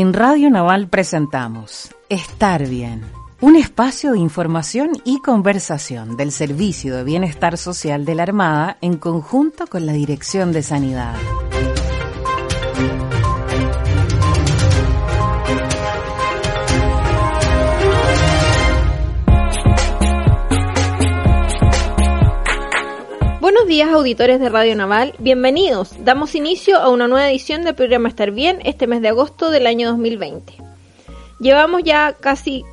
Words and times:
En 0.00 0.12
Radio 0.12 0.48
Naval 0.48 0.86
presentamos 0.86 1.92
Estar 2.08 2.68
Bien, 2.68 3.02
un 3.40 3.56
espacio 3.56 4.12
de 4.12 4.20
información 4.20 4.92
y 5.04 5.18
conversación 5.18 6.16
del 6.16 6.30
Servicio 6.30 6.94
de 6.94 7.02
Bienestar 7.02 7.58
Social 7.58 8.04
de 8.04 8.14
la 8.14 8.22
Armada 8.22 8.78
en 8.80 8.96
conjunto 8.96 9.66
con 9.66 9.86
la 9.86 9.92
Dirección 9.92 10.52
de 10.52 10.62
Sanidad. 10.62 11.16
Días 23.68 23.90
auditores 23.90 24.40
de 24.40 24.48
Radio 24.48 24.74
Naval, 24.74 25.12
bienvenidos. 25.18 25.90
Damos 26.02 26.34
inicio 26.34 26.78
a 26.78 26.88
una 26.88 27.06
nueva 27.06 27.28
edición 27.28 27.64
del 27.64 27.74
programa 27.74 28.08
Estar 28.08 28.30
Bien 28.30 28.60
este 28.64 28.86
mes 28.86 29.02
de 29.02 29.08
agosto 29.08 29.50
del 29.50 29.66
año 29.66 29.90
2020. 29.90 30.54
Llevamos 31.38 31.82
ya 31.84 32.14
casi 32.18 32.64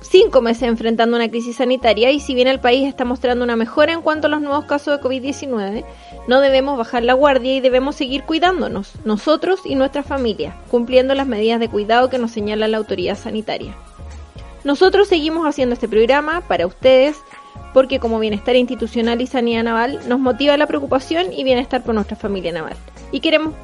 cinco 0.00 0.40
meses 0.40 0.62
enfrentando 0.62 1.18
una 1.18 1.28
crisis 1.28 1.56
sanitaria 1.56 2.12
y 2.12 2.20
si 2.20 2.34
bien 2.34 2.48
el 2.48 2.60
país 2.60 2.88
está 2.88 3.04
mostrando 3.04 3.44
una 3.44 3.56
mejora 3.56 3.92
en 3.92 4.00
cuanto 4.00 4.26
a 4.26 4.30
los 4.30 4.40
nuevos 4.40 4.64
casos 4.64 4.96
de 4.96 5.06
COVID-19, 5.06 5.84
no 6.28 6.40
debemos 6.40 6.78
bajar 6.78 7.02
la 7.02 7.12
guardia 7.12 7.54
y 7.54 7.60
debemos 7.60 7.96
seguir 7.96 8.22
cuidándonos, 8.22 8.94
nosotros 9.04 9.60
y 9.66 9.74
nuestra 9.74 10.02
familia, 10.02 10.56
cumpliendo 10.70 11.14
las 11.14 11.26
medidas 11.26 11.60
de 11.60 11.68
cuidado 11.68 12.08
que 12.08 12.18
nos 12.18 12.30
señala 12.30 12.68
la 12.68 12.78
autoridad 12.78 13.18
sanitaria. 13.18 13.74
Nosotros 14.64 15.08
seguimos 15.08 15.46
haciendo 15.46 15.74
este 15.74 15.88
programa 15.88 16.40
para 16.40 16.66
ustedes 16.66 17.16
porque 17.72 18.00
como 18.00 18.18
bienestar 18.18 18.56
institucional 18.56 19.20
y 19.20 19.26
sanidad 19.26 19.62
naval 19.62 20.00
nos 20.08 20.18
motiva 20.18 20.56
la 20.56 20.66
preocupación 20.66 21.32
y 21.32 21.44
bienestar 21.44 21.82
por 21.82 21.94
nuestra 21.94 22.16
familia 22.16 22.52
naval. 22.52 22.76
Y 23.12 23.20
queremos, 23.20 23.54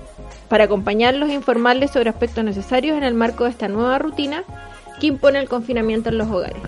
para 0.48 0.64
acompañarlos 0.64 1.30
informarles 1.30 1.90
sobre 1.90 2.10
aspectos 2.10 2.44
necesarios 2.44 2.96
en 2.96 3.04
el 3.04 3.14
marco 3.14 3.44
de 3.44 3.50
esta 3.50 3.68
nueva 3.68 3.98
rutina 3.98 4.44
que 5.00 5.08
impone 5.08 5.38
el 5.38 5.48
confinamiento 5.48 6.10
en 6.10 6.18
los 6.18 6.28
hogares. 6.28 6.62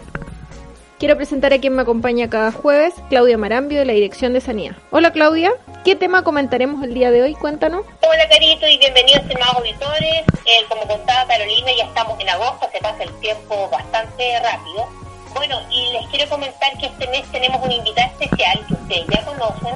Quiero 0.98 1.17
presentar 1.17 1.53
a 1.53 1.58
quien 1.58 1.75
me 1.75 1.83
acompaña 1.83 2.31
cada 2.31 2.53
jueves, 2.53 2.95
Claudia 3.11 3.36
Marambio 3.36 3.78
de 3.78 3.84
la 3.84 3.92
Dirección 3.92 4.33
de 4.33 4.41
Sanidad. 4.41 4.77
Hola 4.91 5.12
Claudia, 5.12 5.53
¿qué 5.84 5.95
tema 5.95 6.25
comentaremos 6.25 6.83
el 6.83 6.95
día 6.95 7.11
de 7.11 7.23
hoy? 7.23 7.34
Cuéntanos. 7.34 7.84
Hola 8.01 8.28
Carito 8.30 8.67
y 8.67 8.78
bienvenidos 8.78 9.20
estimados 9.20 9.56
auditores. 9.56 10.25
Eh, 10.47 10.64
como 10.70 10.86
contaba 10.89 11.28
Carolina, 11.28 11.69
ya 11.77 11.84
estamos 11.84 12.19
en 12.19 12.30
agosto, 12.30 12.67
se 12.73 12.80
pasa 12.80 13.03
el 13.03 13.12
tiempo 13.20 13.69
bastante 13.70 14.41
rápido. 14.41 15.05
Bueno, 15.37 15.61
y 15.70 15.92
les 15.92 16.06
quiero 16.06 16.31
comentar 16.31 16.79
que 16.79 16.87
este 16.87 17.06
mes 17.09 17.31
tenemos 17.31 17.62
una 17.62 17.75
invitada 17.75 18.06
especial 18.06 18.65
que 18.67 18.73
ustedes 18.73 19.06
ya 19.12 19.23
conocen. 19.23 19.75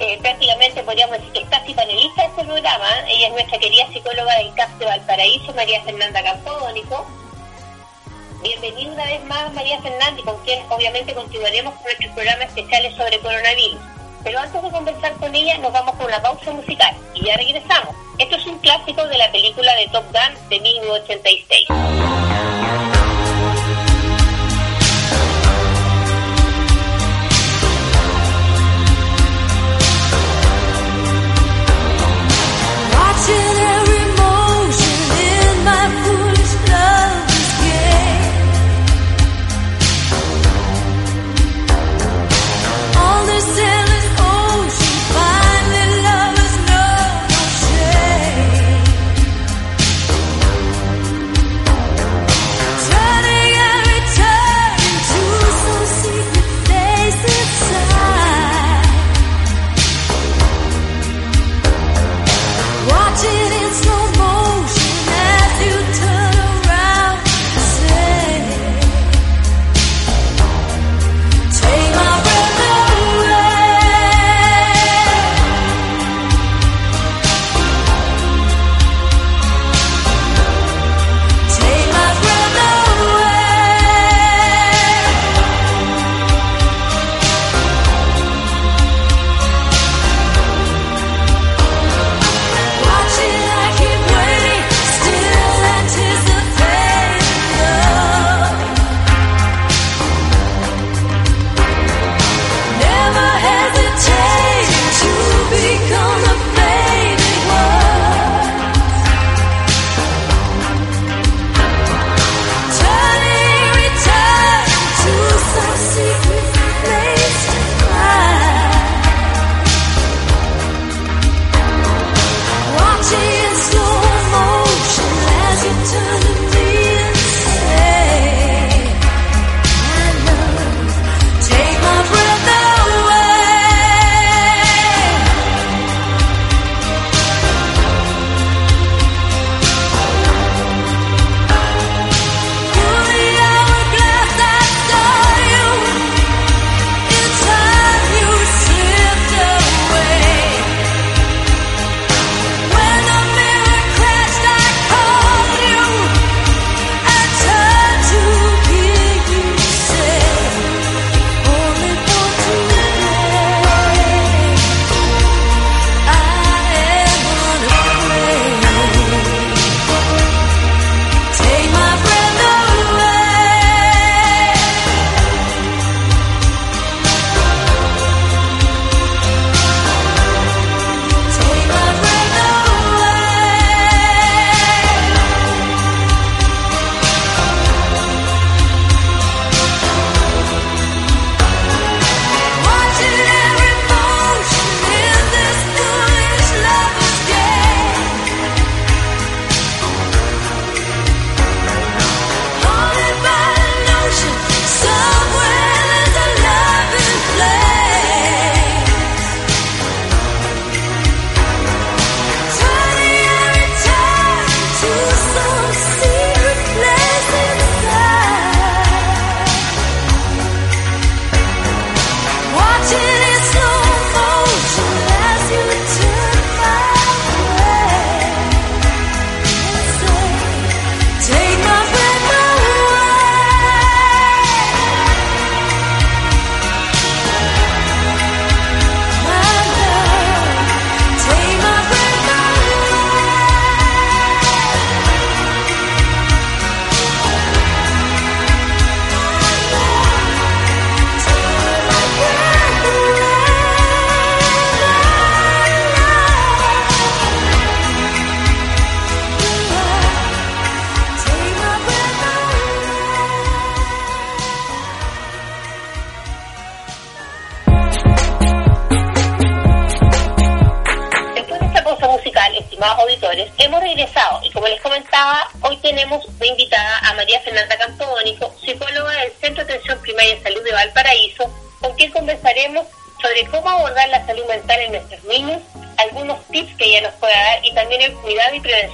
Eh, 0.00 0.18
prácticamente 0.22 0.82
podríamos 0.82 1.18
decir 1.18 1.32
que 1.32 1.40
es 1.40 1.48
casi 1.50 1.74
panelista 1.74 2.22
de 2.22 2.28
este 2.28 2.44
programa. 2.44 2.88
Ella 3.06 3.26
es 3.26 3.32
nuestra 3.34 3.58
querida 3.58 3.86
psicóloga 3.92 4.34
del 4.38 4.54
de 4.78 4.84
Valparaíso, 4.86 5.52
María 5.52 5.82
Fernanda 5.82 6.22
Campodónico. 6.22 7.06
Bienvenida 8.42 8.92
una 8.92 9.04
vez 9.04 9.24
más, 9.24 9.52
María 9.52 9.78
Fernanda, 9.82 10.22
y 10.22 10.24
con 10.24 10.38
quien 10.44 10.64
obviamente 10.70 11.12
continuaremos 11.12 11.74
con 11.74 11.82
nuestros 11.82 12.12
programas 12.14 12.48
especiales 12.48 12.96
sobre 12.96 13.18
coronavirus. 13.18 13.80
Pero 14.24 14.38
antes 14.38 14.62
de 14.62 14.70
conversar 14.70 15.12
con 15.16 15.34
ella, 15.34 15.58
nos 15.58 15.72
vamos 15.72 15.96
con 15.96 16.06
una 16.06 16.22
pausa 16.22 16.50
musical 16.52 16.96
y 17.12 17.26
ya 17.26 17.36
regresamos. 17.36 17.94
Esto 18.16 18.36
es 18.36 18.46
un 18.46 18.58
clásico 18.60 19.06
de 19.06 19.18
la 19.18 19.30
película 19.32 19.74
de 19.74 19.86
Top 19.88 20.04
Gun 20.06 20.48
de 20.48 20.60
1986. 20.60 21.68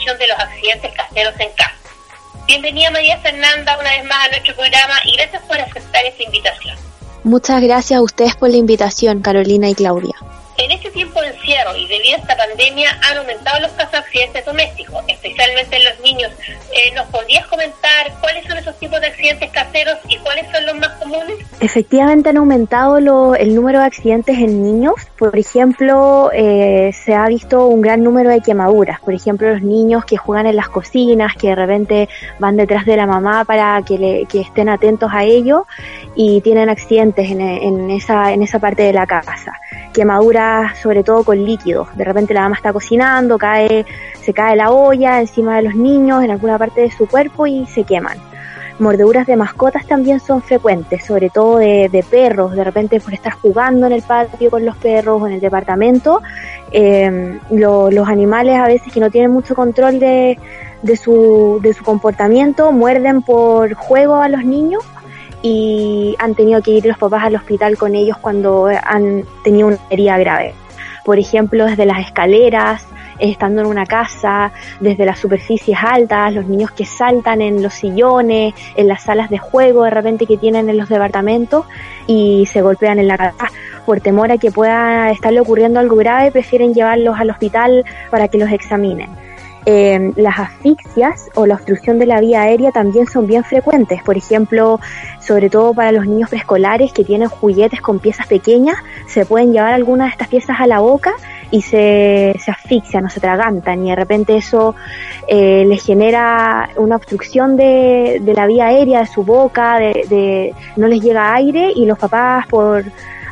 Prevención 0.05 0.19
de 0.19 0.27
los 0.27 0.39
accidentes 0.39 0.93
caseros 0.95 1.35
en 1.39 1.51
casa. 1.53 1.75
Bienvenida 2.47 2.91
María 2.91 3.19
Fernanda 3.19 3.79
una 3.79 3.91
vez 3.91 4.05
más 4.05 4.27
a 4.27 4.29
nuestro 4.29 4.55
programa 4.55 4.95
y 5.05 5.17
gracias 5.17 5.43
por 5.43 5.59
aceptar 5.59 6.05
esta 6.05 6.23
invitación. 6.23 6.77
Muchas 7.23 7.62
gracias 7.62 7.99
a 7.99 8.03
ustedes 8.03 8.37
por 8.37 8.51
la 8.51 8.56
invitación, 8.56 9.23
Carolina 9.23 9.69
y 9.69 9.75
Claudia. 9.75 10.15
En 10.59 10.71
este 10.71 10.91
tiempo 10.91 11.21
de 11.21 11.29
encierro 11.29 11.75
y 11.75 11.89
debido 11.89 12.17
a 12.17 12.21
esta 12.21 12.37
pandemia 12.37 12.97
han 13.03 13.19
aumentado 13.19 13.61
los 13.61 13.73
casos 13.73 13.93
de 13.93 13.99
accidentes 13.99 14.45
domésticos, 14.45 15.03
especialmente 15.09 15.77
en 15.77 15.85
los 15.85 16.01
niños. 16.01 16.33
Eh, 16.73 16.93
¿Nos 16.95 17.06
podrías 17.09 17.47
comentar 17.47 18.12
cuáles 18.21 18.47
son 18.47 18.59
esos 18.59 18.79
tipos 18.79 19.01
de 19.01 19.09
accidentes 19.09 19.51
caseros 19.51 19.99
y 20.09 20.19
cuáles 20.19 20.51
son 20.53 20.67
los 20.67 20.77
más 20.77 20.91
comunes? 20.99 21.39
Efectivamente 21.65 22.29
han 22.29 22.37
aumentado 22.37 23.01
lo, 23.01 23.35
el 23.35 23.55
número 23.55 23.79
de 23.79 23.87
accidentes 23.87 24.37
en 24.37 24.63
niños. 24.63 24.97
Por 25.19 25.39
ejemplo, 25.39 26.31
eh, 26.35 26.91
se 26.93 27.15
ha 27.15 27.27
visto 27.27 27.69
un 27.69 27.81
gran 27.81 28.05
número 28.05 28.29
de 28.29 28.43
quemaduras. 28.43 29.01
Por 29.01 29.15
ejemplo, 29.15 29.49
los 29.49 29.63
niños 29.63 30.05
que 30.05 30.19
juegan 30.19 30.45
en 30.45 30.57
las 30.57 30.69
cocinas, 30.69 31.35
que 31.37 31.49
de 31.49 31.55
repente 31.55 32.09
van 32.39 32.59
detrás 32.59 32.85
de 32.85 32.99
la 32.99 33.07
mamá 33.07 33.47
para 33.47 33.81
que, 33.81 33.97
le, 33.97 34.27
que 34.27 34.43
estén 34.43 34.69
atentos 34.69 35.11
a 35.11 35.25
ello 35.25 35.67
y 36.15 36.43
tienen 36.43 36.69
accidentes 36.69 37.31
en, 37.31 37.91
esa, 37.91 38.35
en 38.35 38.43
esa 38.43 38.59
parte 38.59 38.83
de 38.83 38.93
la 38.93 39.07
casa. 39.07 39.55
Quemaduras 39.95 40.79
sobre 40.81 41.03
todo 41.03 41.25
con 41.25 41.43
líquidos. 41.43 41.89
De 41.97 42.05
repente 42.05 42.35
la 42.35 42.43
mamá 42.43 42.57
está 42.57 42.75
cocinando, 42.75 43.39
cae, 43.39 43.87
se 44.21 44.35
cae 44.35 44.55
la 44.55 44.71
olla 44.71 45.19
encima 45.19 45.57
de 45.57 45.63
los 45.63 45.75
niños 45.77 46.23
en 46.23 46.31
alguna 46.31 46.59
parte 46.59 46.83
de 46.83 46.91
su 46.91 47.07
cuerpo 47.09 47.47
y 47.47 47.65
se 47.65 47.85
queman. 47.85 48.19
Mordeduras 48.79 49.26
de 49.26 49.37
mascotas 49.37 49.87
también 49.87 50.19
son 50.19 50.43
frecuentes, 50.43 51.05
sobre 51.05 51.31
todo 51.31 51.59
de, 51.59 52.05
perros, 52.11 52.53
de 52.53 52.65
repente 52.65 53.00
por 53.00 53.15
estar 53.15 53.32
jugando 53.35 53.87
en 53.87 53.93
el 53.93 54.03
patio 54.03 54.50
con 54.50 54.65
los 54.65 54.76
perros 54.76 55.23
o 55.23 55.26
en 55.29 55.35
el 55.35 55.41
departamento. 55.41 56.21
Lo, 57.50 57.91
los 57.91 58.09
animales 58.09 58.59
a 58.59 58.67
veces 58.67 58.93
que 58.93 58.99
no 58.99 59.11
tienen 59.11 59.31
mucho 59.31 59.55
control 59.55 60.00
de, 60.00 60.38
de, 60.82 60.97
su, 60.97 61.61
de 61.62 61.73
su 61.73 61.85
comportamiento 61.85 62.73
muerden 62.73 63.23
por 63.23 63.75
juego 63.75 64.17
a 64.17 64.29
los 64.29 64.44
niños 64.44 64.82
y 65.41 66.17
han 66.19 66.35
tenido 66.35 66.62
que 66.62 66.73
ir 66.73 66.87
los 66.87 66.99
papás 66.99 67.25
al 67.25 67.37
hospital 67.37 67.77
con 67.77 67.94
ellos 67.94 68.17
cuando 68.19 68.69
han 68.82 69.25
tenido 69.44 69.69
una 69.69 69.79
herida 69.91 70.19
grave. 70.19 70.55
Por 71.05 71.19
ejemplo, 71.19 71.67
desde 71.67 71.85
las 71.85 72.00
escaleras, 72.00 72.87
estando 73.19 73.61
en 73.61 73.67
una 73.67 73.87
casa, 73.87 74.53
desde 74.81 75.05
las 75.05 75.19
superficies 75.19 75.79
altas, 75.81 76.33
los 76.33 76.47
niños 76.47 76.71
que 76.71 76.85
saltan 76.85 77.41
en 77.41 77.63
los 77.63 77.75
sillones, 77.75 78.55
en 78.77 78.89
las 78.89 79.03
salas 79.03 79.31
de 79.31 79.39
juego 79.39 79.85
de 79.85 79.91
repente 79.91 80.27
que 80.27 80.37
tienen 80.37 80.69
en 80.69 80.77
los 80.77 80.89
departamentos 80.89 81.67
y 82.07 82.47
se 82.47 82.63
golpean 82.63 82.99
en 82.99 83.09
la 83.09 83.19
casa. 83.19 83.51
Por 83.87 84.01
temor 84.01 84.33
a 84.33 84.39
que 84.39 84.51
pueda 84.51 85.11
estarle 85.11 85.41
ocurriendo 85.41 85.81
algo 85.81 85.97
grave, 85.97 86.31
prefieren 86.31 86.75
llevarlos 86.75 87.19
al 87.19 87.31
hospital 87.31 87.85
para 88.11 88.29
que 88.29 88.39
los 88.39 88.51
examinen. 88.51 89.11
Eh, 89.67 90.13
las 90.17 90.39
asfixias 90.39 91.31
o 91.35 91.47
la 91.47 91.55
obstrucción 91.55 91.99
de 91.99 92.05
la 92.05 92.21
vía 92.21 92.43
aérea 92.43 92.71
también 92.71 93.07
son 93.07 93.27
bien 93.27 93.45
frecuentes. 93.45 94.03
Por 94.03 94.17
ejemplo, 94.17 94.79
sobre 95.21 95.49
todo 95.49 95.73
para 95.73 95.91
los 95.91 96.07
niños 96.07 96.29
preescolares 96.29 96.93
que 96.93 97.05
tienen 97.05 97.29
juguetes 97.29 97.81
con 97.81 97.99
piezas 97.99 98.27
pequeñas, 98.27 98.77
se 99.07 99.25
pueden 99.25 99.53
llevar 99.53 99.73
algunas 99.73 100.09
de 100.09 100.13
estas 100.13 100.29
piezas 100.29 100.61
a 100.61 100.67
la 100.67 100.81
boca 100.81 101.15
y 101.55 101.62
se, 101.62 102.35
se 102.41 102.51
asfixian 102.51 103.06
o 103.06 103.09
se 103.09 103.21
atragantan 103.21 103.87
y 103.87 103.91
de 103.91 103.95
repente 103.95 104.37
eso 104.37 104.75
eh, 105.29 105.65
les 105.65 105.85
genera 105.85 106.69
una 106.77 106.97
obstrucción 106.97 107.56
de, 107.56 108.19
de, 108.21 108.35
la 108.35 108.49
vía 108.49 108.67
aérea 108.67 108.99
de 108.99 109.06
su 109.06 109.23
boca, 109.23 109.79
de, 109.79 110.05
de 110.09 110.55
no 110.75 110.89
les 110.89 111.01
llega 111.01 111.33
aire 111.33 111.71
y 111.73 111.87
los 111.87 111.97
papás 111.97 112.49
por 112.49 112.85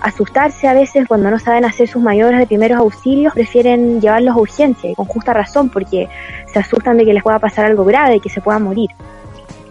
asustarse 0.02 0.68
a 0.68 0.72
veces 0.72 1.08
cuando 1.08 1.32
no 1.32 1.40
saben 1.40 1.64
hacer 1.64 1.88
sus 1.88 2.00
mayores 2.00 2.38
de 2.38 2.46
primeros 2.46 2.78
auxilios, 2.78 3.34
prefieren 3.34 4.00
llevarlos 4.00 4.36
a 4.36 4.38
urgencia 4.38 4.88
y 4.88 4.94
con 4.94 5.06
justa 5.06 5.32
razón 5.32 5.68
porque 5.68 6.08
se 6.52 6.60
asustan 6.60 6.98
de 6.98 7.04
que 7.04 7.14
les 7.14 7.24
pueda 7.24 7.40
pasar 7.40 7.64
algo 7.64 7.84
grave, 7.84 8.16
y 8.16 8.20
que 8.20 8.30
se 8.30 8.40
puedan 8.40 8.62
morir. 8.62 8.90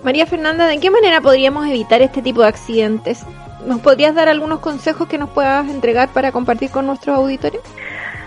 María 0.03 0.25
Fernanda, 0.25 0.67
¿de 0.67 0.77
qué 0.77 0.91
manera 0.91 1.21
podríamos 1.21 1.67
evitar 1.67 2.01
este 2.01 2.21
tipo 2.21 2.41
de 2.41 2.49
accidentes? 2.49 3.23
¿Nos 3.65 3.79
podrías 3.79 4.13
dar 4.13 4.27
algunos 4.27 4.59
consejos 4.59 5.07
que 5.07 5.17
nos 5.17 5.29
puedas 5.29 5.69
entregar 5.69 6.09
para 6.09 6.33
compartir 6.33 6.69
con 6.69 6.85
nuestros 6.85 7.15
auditores? 7.15 7.61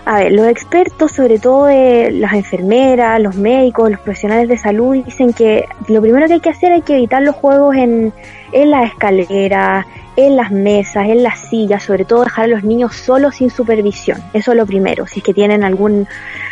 A 0.07 0.19
ver, 0.19 0.33
los 0.33 0.45
expertos, 0.45 1.13
sobre 1.13 1.39
todo 1.39 1.65
de 1.65 2.11
las 2.11 2.33
enfermeras, 2.33 3.19
los 3.19 3.35
médicos, 3.35 3.89
los 3.89 3.99
profesionales 3.99 4.47
de 4.47 4.55
salud, 4.55 5.03
dicen 5.03 5.33
que 5.33 5.65
lo 5.87 5.99
primero 5.99 6.27
que 6.27 6.33
hay 6.33 6.39
que 6.41 6.51
hacer 6.51 6.73
es 6.73 6.83
que 6.83 6.93
evitar 6.97 7.23
los 7.23 7.33
juegos 7.33 7.75
en, 7.75 8.13
en 8.51 8.69
la 8.69 8.83
escalera, 8.83 9.87
en 10.15 10.35
las 10.35 10.51
mesas, 10.51 11.07
en 11.07 11.23
las 11.23 11.39
sillas, 11.39 11.81
sobre 11.81 12.05
todo 12.05 12.23
dejar 12.23 12.45
a 12.45 12.47
los 12.49 12.63
niños 12.63 12.95
solos 12.95 13.37
sin 13.37 13.49
supervisión. 13.49 14.21
Eso 14.33 14.51
es 14.51 14.57
lo 14.57 14.67
primero. 14.67 15.07
Si 15.07 15.21
es 15.21 15.25
que 15.25 15.33
tienen 15.33 15.63
algún, 15.63 16.07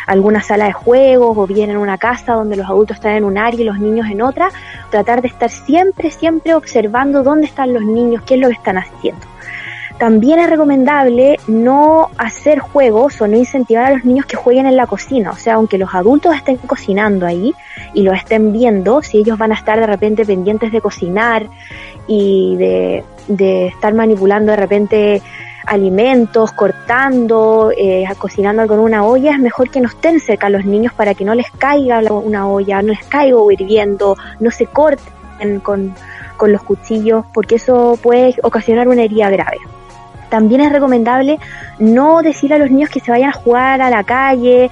alguna 0.08 0.42
sala 0.42 0.66
de 0.66 0.74
juegos 0.74 1.38
o 1.38 1.46
bien 1.46 1.70
en 1.70 1.78
una 1.78 2.00
casa 2.00 2.34
donde 2.34 2.56
los 2.56 2.66
adultos 2.66 2.98
están 2.98 3.14
en 3.18 3.24
un 3.24 3.38
área 3.38 3.62
y 3.62 3.66
los 3.66 3.78
niños 3.78 4.08
en 4.10 4.24
otra, 4.24 4.50
tratar 4.90 5.22
de 5.22 5.28
estar 5.28 5.52
siempre, 5.52 6.10
siempre 6.10 6.56
observando 6.56 7.22
dónde 7.22 7.46
están 7.46 7.72
los 7.72 7.84
niños, 7.84 8.24
qué 8.26 8.34
es 8.34 8.40
lo 8.40 8.48
que 8.48 8.56
están 8.56 8.80
haciendo. 8.80 9.33
También 9.98 10.40
es 10.40 10.50
recomendable 10.50 11.38
no 11.48 12.10
hacer 12.18 12.60
juegos 12.60 13.22
o 13.22 13.28
no 13.28 13.38
incentivar 13.38 13.86
a 13.86 13.96
los 13.96 14.06
niños 14.06 14.26
que 14.26 14.36
jueguen 14.36 14.66
en 14.66 14.76
la 14.76 14.88
cocina. 14.88 15.32
O 15.32 15.36
sea, 15.36 15.56
aunque 15.56 15.78
los 15.78 15.94
adultos 15.94 16.36
estén 16.36 16.58
cocinando 16.58 17.26
ahí 17.26 17.54
y 17.94 18.02
lo 18.02 18.14
estén 18.14 18.52
viendo, 18.52 19.02
si 19.02 19.20
ellos 19.20 19.38
van 19.38 19.52
a 19.52 19.56
estar 19.56 19.80
de 19.80 19.88
repente 19.88 20.26
pendientes 20.26 20.72
de 20.72 20.82
cocinar 20.82 21.48
y 22.08 22.56
de, 22.58 23.04
de 23.28 23.68
estar 23.68 23.94
manipulando 23.94 24.52
de 24.52 24.58
repente 24.58 25.22
alimentos, 25.66 26.52
cortando, 26.52 27.72
eh, 27.76 28.06
cocinando 28.18 28.68
con 28.68 28.80
una 28.80 29.06
olla, 29.06 29.32
es 29.32 29.40
mejor 29.40 29.70
que 29.70 29.80
no 29.80 29.88
estén 29.88 30.20
cerca 30.20 30.50
los 30.50 30.66
niños 30.66 30.94
para 30.94 31.14
que 31.14 31.24
no 31.24 31.34
les 31.36 31.50
caiga 31.52 32.02
una 32.12 32.48
olla, 32.48 32.82
no 32.82 32.90
les 32.90 33.06
caiga 33.06 33.38
hirviendo, 33.52 34.18
no 34.40 34.52
se 34.52 34.66
corten 34.66 35.60
con, 35.62 35.94
con 36.38 36.52
los 36.52 36.64
cuchillos, 36.64 37.26
porque 37.34 37.56
eso 37.56 37.98
puede 38.02 38.36
ocasionar 38.44 38.88
una 38.88 39.04
herida 39.04 39.30
grave. 39.30 39.58
También 40.34 40.62
es 40.62 40.72
recomendable 40.72 41.38
no 41.78 42.24
decir 42.24 42.56
a 42.56 42.58
los 42.58 42.72
niños 42.72 42.90
que 42.90 43.00
se 43.00 43.12
vayan 43.12 43.30
a 43.30 43.34
jugar 43.34 43.84
a 43.84 43.92
la 43.92 44.04
calle 44.04 44.72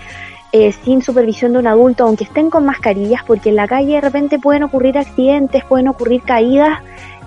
eh, 0.52 0.72
sin 0.72 1.04
supervisión 1.04 1.54
de 1.54 1.60
un 1.60 1.68
adulto, 1.68 2.04
aunque 2.04 2.24
estén 2.24 2.50
con 2.50 2.66
mascarillas, 2.66 3.22
porque 3.28 3.50
en 3.50 3.58
la 3.58 3.68
calle 3.68 3.94
de 3.94 4.02
repente 4.02 4.40
pueden 4.40 4.64
ocurrir 4.64 4.98
accidentes, 4.98 5.64
pueden 5.66 5.88
ocurrir 5.88 6.24
caídas 6.24 6.80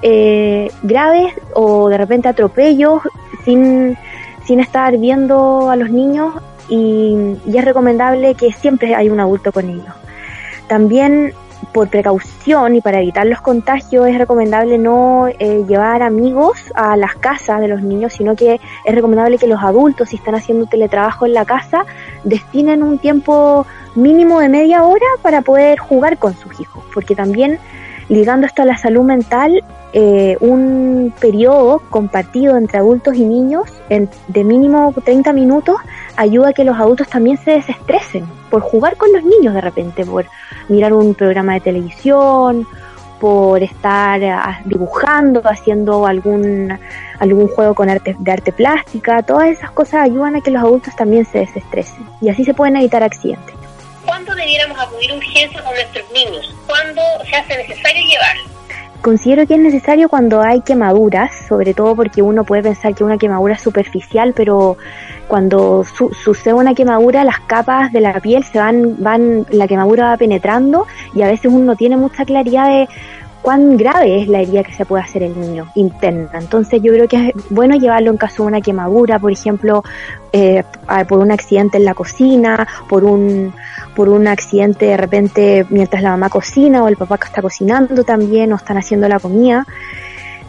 eh, 0.03 0.69
graves 0.83 1.33
o 1.55 1.89
de 1.89 1.97
repente 1.97 2.27
atropellos 2.27 3.03
sin, 3.45 3.97
sin 4.45 4.59
estar 4.59 4.99
viendo 4.99 5.71
a 5.71 5.77
los 5.77 5.91
niños 5.91 6.35
y, 6.69 7.37
y 7.47 7.57
es 7.57 7.65
recomendable 7.65 8.35
que 8.35 8.51
siempre 8.51 8.97
hay 8.97 9.11
un 9.11 9.21
adulto 9.21 9.53
con 9.53 9.71
ellos. 9.71 9.95
También 10.67 11.35
por 11.75 11.89
precaución 11.89 12.77
y 12.77 12.81
para 12.81 13.01
evitar 13.01 13.27
los 13.27 13.41
contagios 13.41 14.07
es 14.07 14.17
recomendable 14.17 14.79
no 14.79 15.27
eh, 15.27 15.65
llevar 15.69 16.03
amigos 16.03 16.73
a 16.77 16.97
las 16.97 17.17
casas 17.17 17.61
de 17.61 17.67
los 17.67 17.83
niños, 17.83 18.13
sino 18.13 18.37
que 18.37 18.61
es 18.85 18.95
recomendable 18.95 19.39
que 19.39 19.49
los 19.49 19.61
adultos, 19.61 20.11
si 20.11 20.17
están 20.17 20.37
haciendo 20.37 20.67
teletrabajo 20.67 21.27
en 21.27 21.35
la 21.35 21.45
casa, 21.45 21.85
destinen 22.23 22.85
un 22.85 22.99
tiempo 22.99 23.67
mínimo 23.97 24.39
de 24.39 24.49
media 24.49 24.85
hora 24.85 25.05
para 25.21 25.43
poder 25.43 25.79
jugar 25.81 26.17
con 26.17 26.35
sus 26.35 26.61
hijos, 26.61 26.85
porque 26.95 27.17
también 27.17 27.59
ligando 28.09 28.47
esto 28.47 28.63
a 28.63 28.67
la 28.67 28.77
salud 28.77 29.03
mental, 29.03 29.65
eh, 29.97 30.37
un 30.41 31.15
periodo 31.21 31.81
compartido 31.89 32.57
entre 32.57 32.79
adultos 32.79 33.15
y 33.15 33.25
niños 33.25 33.63
en, 33.89 34.11
de 34.27 34.43
mínimo 34.43 34.93
30 34.93 35.33
minutos 35.33 35.77
ayuda 36.17 36.49
a 36.49 36.53
que 36.53 36.65
los 36.65 36.77
adultos 36.77 37.07
también 37.07 37.37
se 37.37 37.53
desestresen 37.53 38.27
por 38.51 38.61
jugar 38.61 38.97
con 38.97 39.13
los 39.13 39.23
niños 39.23 39.55
de 39.55 39.61
repente, 39.61 40.05
por 40.05 40.27
mirar 40.69 40.93
un 40.93 41.15
programa 41.15 41.55
de 41.55 41.61
televisión, 41.61 42.67
por 43.21 43.63
estar 43.63 44.21
ah, 44.25 44.63
dibujando, 44.65 45.41
haciendo 45.45 46.07
algún, 46.07 46.77
algún 47.21 47.47
juego 47.47 47.77
con 47.77 47.89
arte, 47.89 48.17
de 48.19 48.33
arte 48.33 48.51
plástica, 48.51 49.23
todas 49.23 49.47
esas 49.47 49.71
cosas 49.71 50.03
ayudan 50.03 50.35
a 50.35 50.41
que 50.41 50.51
los 50.51 50.61
adultos 50.61 50.97
también 50.97 51.25
se 51.25 51.39
desestresen 51.39 52.05
y 52.21 52.31
así 52.31 52.45
se 52.45 52.53
pueden 52.53 52.75
evitar 52.79 53.05
accidentes. 53.05 53.55
¿Cuándo 54.05 54.35
debiéramos 54.35 54.77
acudir 54.77 55.13
a 55.13 55.15
urgencia 55.15 55.63
con 55.63 55.73
nuestros 55.73 56.11
niños? 56.11 56.53
¿Cuándo 56.67 57.01
se 57.31 57.37
hace 57.37 57.59
necesario 57.59 58.03
llevarlos? 58.09 58.54
Considero 59.05 59.47
que 59.47 59.53
es 59.53 59.61
necesario 59.61 60.09
cuando 60.09 60.41
hay 60.41 60.63
quemaduras, 60.63 61.31
sobre 61.47 61.75
todo 61.75 61.95
porque 61.95 62.23
uno 62.23 62.43
puede 62.43 62.63
pensar 62.63 62.95
que 62.95 63.05
una 63.05 63.19
quemadura 63.19 63.53
es 63.53 63.61
superficial, 63.61 64.33
pero 64.35 64.79
cuando 65.29 65.85
su 65.85 66.09
sucede 66.15 66.55
una 66.55 66.73
quemadura, 66.75 67.23
las 67.23 67.39
capas 67.41 67.93
de 67.93 68.01
la 68.01 68.19
piel 68.21 68.43
se 68.45 68.59
van, 68.59 68.97
van, 69.03 69.45
la 69.51 69.69
quemadura 69.69 70.09
va 70.09 70.17
penetrando 70.17 70.87
y 71.15 71.21
a 71.21 71.27
veces 71.27 71.53
uno 71.53 71.67
no 71.67 71.77
tiene 71.77 71.99
mucha 71.99 72.25
claridad 72.25 72.67
de 72.67 72.89
cuán 73.45 73.77
grave 73.77 74.23
es 74.23 74.27
la 74.27 74.41
herida 74.41 74.63
que 74.63 74.73
se 74.73 74.87
puede 74.87 75.05
hacer 75.05 75.23
el 75.23 75.39
niño 75.39 75.71
interna. 75.75 76.31
Entonces 76.33 76.81
yo 76.83 76.95
creo 76.95 77.07
que 77.07 77.29
es 77.29 77.35
bueno 77.51 77.77
llevarlo 77.77 78.11
en 78.11 78.17
caso 78.17 78.43
de 78.43 78.49
una 78.49 78.63
quemadura, 78.63 79.19
por 79.19 79.31
ejemplo, 79.31 79.85
eh, 80.33 80.65
por 81.07 81.19
un 81.19 81.31
accidente 81.31 81.77
en 81.77 81.85
la 81.85 81.93
cocina, 81.93 82.67
por 82.89 83.05
un, 83.05 83.53
por 83.95 84.09
un 84.09 84.29
accidente 84.29 84.87
de 84.87 84.97
repente 84.97 85.67
mientras 85.69 86.03
la 86.03 86.13
mamá 86.13 86.31
cocina 86.31 86.83
o 86.83 86.89
el 86.89 86.97
papá 86.97 87.19
que 87.19 87.27
está 87.27 87.43
cocinando 87.43 88.03
también 88.03 88.51
o 88.51 88.57
están 88.57 88.79
haciendo 88.79 89.09
la 89.09 89.21
comida. 89.21 89.67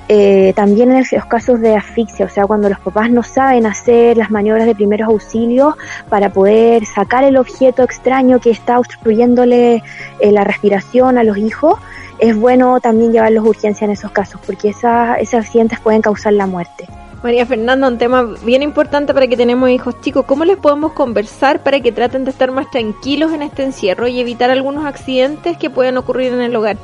Eh, 0.07 0.53
también 0.55 0.91
en 0.91 1.03
los 1.11 1.25
casos 1.25 1.59
de 1.61 1.75
asfixia, 1.75 2.27
o 2.27 2.29
sea, 2.29 2.45
cuando 2.45 2.69
los 2.69 2.79
papás 2.79 3.09
no 3.09 3.23
saben 3.23 3.65
hacer 3.65 4.17
las 4.17 4.29
maniobras 4.29 4.67
de 4.67 4.75
primeros 4.75 5.09
auxilios 5.09 5.73
para 6.09 6.29
poder 6.29 6.85
sacar 6.85 7.23
el 7.23 7.37
objeto 7.37 7.81
extraño 7.81 8.39
que 8.39 8.51
está 8.51 8.77
obstruyéndole 8.77 9.81
eh, 10.19 10.31
la 10.31 10.43
respiración 10.43 11.17
a 11.17 11.23
los 11.23 11.37
hijos, 11.37 11.79
es 12.19 12.35
bueno 12.35 12.79
también 12.79 13.13
llevarlos 13.13 13.45
a 13.45 13.49
urgencia 13.49 13.85
en 13.85 13.91
esos 13.91 14.11
casos, 14.11 14.39
porque 14.45 14.69
esos 14.69 15.33
accidentes 15.33 15.79
pueden 15.79 16.01
causar 16.01 16.33
la 16.33 16.45
muerte. 16.45 16.87
María 17.23 17.47
Fernanda, 17.47 17.87
un 17.87 17.97
tema 17.97 18.21
bien 18.45 18.61
importante 18.61 19.11
para 19.11 19.25
que 19.25 19.35
tenemos 19.35 19.67
hijos 19.71 19.99
chicos. 20.01 20.25
¿Cómo 20.25 20.45
les 20.45 20.57
podemos 20.57 20.93
conversar 20.93 21.63
para 21.63 21.79
que 21.79 21.91
traten 21.91 22.23
de 22.23 22.29
estar 22.29 22.51
más 22.51 22.69
tranquilos 22.69 23.33
en 23.33 23.41
este 23.41 23.63
encierro 23.63 24.07
y 24.07 24.19
evitar 24.19 24.51
algunos 24.51 24.85
accidentes 24.85 25.57
que 25.57 25.71
puedan 25.71 25.97
ocurrir 25.97 26.31
en 26.33 26.41
el 26.41 26.55
hogar? 26.55 26.77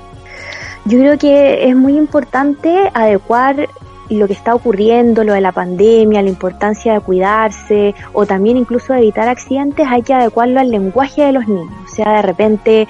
Yo 0.86 0.98
creo 0.98 1.18
que 1.18 1.70
es 1.70 1.76
muy 1.76 1.98
importante 1.98 2.90
adecuar 2.94 3.70
lo 4.10 4.28
que 4.28 4.34
está 4.34 4.54
ocurriendo, 4.54 5.24
lo 5.24 5.34
de 5.34 5.42
la 5.42 5.52
pandemia, 5.52 6.22
la 6.22 6.30
importancia 6.30 6.94
de 6.94 7.00
cuidarse 7.00 7.96
o 8.14 8.26
también 8.26 8.58
incluso 8.58 8.94
evitar 8.94 9.30
accidentes, 9.30 9.88
hay 9.90 10.02
que 10.02 10.14
adecuarlo 10.14 10.60
al 10.60 10.70
lenguaje 10.70 11.24
de 11.24 11.32
los 11.32 11.48
niños. 11.48 11.74
O 11.86 11.96
sea, 11.96 12.18
de 12.18 12.22
repente 12.22 12.88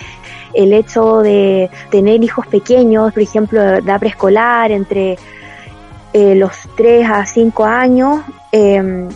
el 0.53 0.73
hecho 0.73 1.19
de 1.19 1.69
tener 1.91 2.23
hijos 2.23 2.47
pequeños, 2.47 3.13
por 3.13 3.21
ejemplo, 3.21 3.61
de 3.61 3.77
edad 3.77 3.99
preescolar, 3.99 4.71
entre 4.71 5.17
eh, 6.13 6.35
los 6.35 6.51
3 6.75 7.07
a 7.09 7.25
5 7.25 7.65
años, 7.65 8.21
eh, 8.51 9.07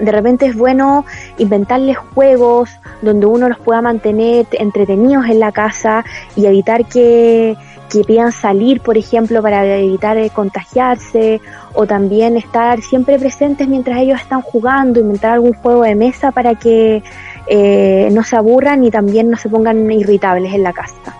de 0.00 0.12
repente 0.12 0.46
es 0.46 0.56
bueno 0.56 1.04
inventarles 1.36 1.98
juegos 1.98 2.70
donde 3.02 3.26
uno 3.26 3.48
los 3.48 3.58
pueda 3.58 3.82
mantener 3.82 4.46
entretenidos 4.52 5.26
en 5.26 5.38
la 5.38 5.52
casa 5.52 6.04
y 6.34 6.46
evitar 6.46 6.86
que 6.86 7.56
que 7.92 8.04
pidan 8.04 8.32
salir, 8.32 8.80
por 8.80 8.96
ejemplo, 8.96 9.42
para 9.42 9.66
evitar 9.66 10.16
eh, 10.16 10.30
contagiarse, 10.30 11.40
o 11.74 11.86
también 11.86 12.36
estar 12.36 12.80
siempre 12.80 13.18
presentes 13.18 13.68
mientras 13.68 13.98
ellos 13.98 14.20
están 14.20 14.40
jugando, 14.40 15.00
inventar 15.00 15.32
algún 15.32 15.54
juego 15.54 15.82
de 15.82 15.94
mesa 15.94 16.32
para 16.32 16.54
que 16.54 17.02
eh, 17.46 18.08
no 18.12 18.24
se 18.24 18.36
aburran 18.36 18.84
y 18.84 18.90
también 18.90 19.30
no 19.30 19.36
se 19.36 19.48
pongan 19.48 19.90
irritables 19.90 20.54
en 20.54 20.62
la 20.62 20.72
casa. 20.72 21.16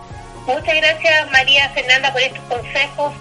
Muchas 0.47 0.75
gracias 0.75 1.31
María 1.31 1.69
Fernanda 1.69 2.11
por 2.11 2.21
estos 2.21 2.43
consejos. 2.43 3.13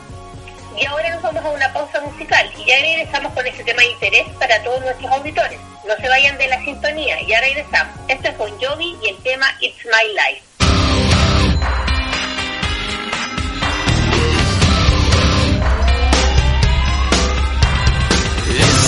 Y 0.75 0.87
ahora 0.87 1.11
nos 1.11 1.23
vamos 1.23 1.45
a 1.45 1.51
una 1.51 1.73
pausa 1.73 2.01
musical 2.01 2.51
y 2.59 2.67
ya 2.67 2.81
regresamos 2.81 3.33
con 3.35 3.47
este 3.47 3.63
tema 3.63 3.83
de 3.83 3.91
interés 3.91 4.27
para 4.41 4.63
todos 4.63 4.81
nuestros 4.81 5.13
auditores. 5.13 5.59
No 5.87 5.95
se 6.01 6.09
vayan 6.09 6.39
de 6.39 6.49
la 6.49 6.59
sintonía, 6.65 7.17
ya 7.29 7.41
regresamos. 7.41 7.95
Esto 8.09 8.29
es 8.29 8.35
con 8.37 8.51
Jovi 8.59 8.97
y 9.03 9.11
el 9.11 9.17
tema 9.19 9.47
It's 9.61 9.85
My 9.85 10.09
Life. 10.15 10.52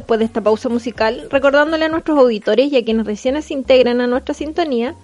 después 0.00 0.18
de 0.18 0.24
esta 0.24 0.40
pausa 0.40 0.68
musical 0.68 1.28
recordándole 1.30 1.84
a 1.84 1.88
nuestros 1.88 2.18
auditores 2.18 2.72
y 2.72 2.76
a 2.78 2.84
quienes 2.84 3.06
recién 3.06 3.40
se 3.42 3.52
integran 3.52 4.00
a 4.00 4.06
nuestra 4.06 4.34
sintonía 4.34 4.94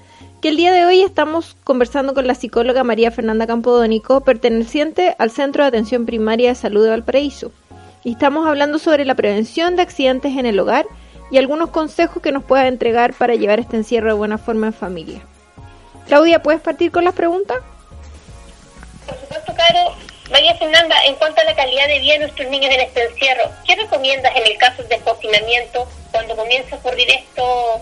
que 0.41 0.49
el 0.49 0.57
día 0.57 0.73
de 0.73 0.87
hoy 0.87 1.03
estamos 1.03 1.55
conversando 1.65 2.15
con 2.15 2.27
la 2.27 2.35
psicóloga 2.35 2.83
María 2.83 3.11
Fernanda 3.11 3.47
Campodónico, 3.47 4.23
perteneciente 4.23 5.15
al 5.19 5.31
Centro 5.31 5.63
de 5.63 5.69
Atención 5.69 6.07
Primaria 6.07 6.51
de 6.51 6.55
Salud 6.55 6.85
de 6.85 6.91
Valparaíso. 6.91 7.53
Y 8.05 8.13
estamos 8.13 8.47
hablando 8.47 8.79
sobre 8.79 9.05
la 9.05 9.15
prevención 9.15 9.77
de 9.77 9.83
accidentes 9.83 10.37
en 10.37 10.47
el 10.47 10.59
hogar 10.59 10.87
y 11.31 11.39
algunos 11.39 11.71
consejos 11.71 12.23
que 12.23 12.33
nos 12.33 12.45
pueda 12.45 12.69
entregar 12.69 13.13
para 13.15 13.35
llevar 13.35 13.61
este 13.61 13.77
encierro 13.77 14.09
de 14.09 14.15
buena 14.15 14.39
forma 14.39 14.69
en 14.69 14.73
familia. 14.73 15.23
Claudia, 16.07 16.43
¿puedes 16.43 16.61
partir 16.61 16.91
con 16.91 17.05
las 17.05 17.15
preguntas? 17.15 17.59
Por 19.07 19.19
supuesto, 19.19 19.53
Caro. 19.55 20.06
María 20.31 20.55
Fernanda, 20.57 20.97
en 21.07 21.15
cuanto 21.17 21.41
a 21.41 21.45
la 21.45 21.55
calidad 21.55 21.87
de 21.87 22.01
vida 22.01 22.15
de 22.15 22.19
nuestros 22.21 22.49
niños 22.51 22.73
en 22.75 22.81
este 22.81 23.05
encierro, 23.05 23.45
¿qué 23.67 23.77
recomiendas 23.77 24.35
en 24.37 24.47
el 24.47 24.57
caso 24.59 24.83
del 24.83 24.89
desconfinamiento 24.89 25.87
cuando 26.11 26.35
comienza 26.37 26.75
a 26.77 26.79
ocurrir 26.79 27.09
esto 27.11 27.81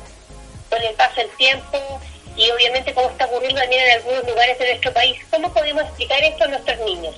con 0.69 0.83
el 0.83 0.95
paso 0.95 1.17
del 1.21 1.31
tiempo 1.37 1.79
y 2.37 2.51
obviamente 2.51 2.93
cómo 2.93 3.09
está 3.09 3.27
ocurriendo 3.27 3.61
también 3.61 3.83
en 3.85 3.93
algunos 3.93 4.27
lugares 4.29 4.59
de 4.59 4.67
nuestro 4.69 4.93
país? 4.93 5.17
¿Cómo 5.31 5.53
podemos 5.53 5.83
explicar 5.85 6.23
esto 6.23 6.45
a 6.45 6.49
nuestros 6.49 6.79
niños? 6.81 7.15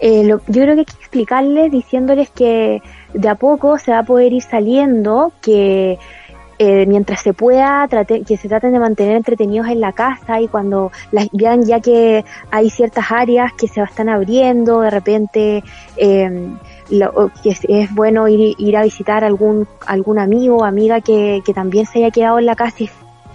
Eh, 0.00 0.24
lo- 0.24 0.40
yo 0.48 0.62
creo 0.62 0.74
que 0.74 0.80
hay 0.80 0.84
que 0.84 0.92
explicarles 0.98 1.70
diciéndoles 1.70 2.28
que 2.30 2.82
de 3.14 3.28
a 3.28 3.34
poco 3.36 3.78
se 3.78 3.92
va 3.92 4.00
a 4.00 4.02
poder 4.02 4.32
ir 4.32 4.42
saliendo, 4.42 5.32
que 5.42 5.98
eh, 6.58 6.86
mientras 6.86 7.20
se 7.20 7.32
pueda, 7.32 7.86
trate- 7.88 8.24
que 8.24 8.36
se 8.36 8.48
traten 8.48 8.72
de 8.72 8.78
mantener 8.78 9.16
entretenidos 9.16 9.68
en 9.68 9.80
la 9.80 9.92
casa 9.92 10.40
y 10.40 10.48
cuando 10.48 10.90
las 11.12 11.28
vean 11.32 11.64
ya 11.64 11.80
que 11.80 12.24
hay 12.50 12.70
ciertas 12.70 13.06
áreas 13.10 13.52
que 13.52 13.68
se 13.68 13.82
están 13.82 14.08
abriendo, 14.08 14.80
de 14.80 14.90
repente 14.90 15.64
eh, 15.96 16.48
lo- 16.90 17.30
es, 17.44 17.60
es 17.68 17.94
bueno 17.94 18.28
ir, 18.28 18.54
ir 18.58 18.76
a 18.76 18.82
visitar 18.82 19.24
algún 19.24 19.66
algún 19.86 20.18
amigo 20.18 20.56
o 20.58 20.64
amiga 20.64 21.00
que, 21.00 21.42
que 21.44 21.52
también 21.52 21.86
se 21.86 21.98
haya 21.98 22.10
quedado 22.10 22.38
en 22.38 22.46
la 22.46 22.56
casa 22.56 22.84
y 22.84 22.90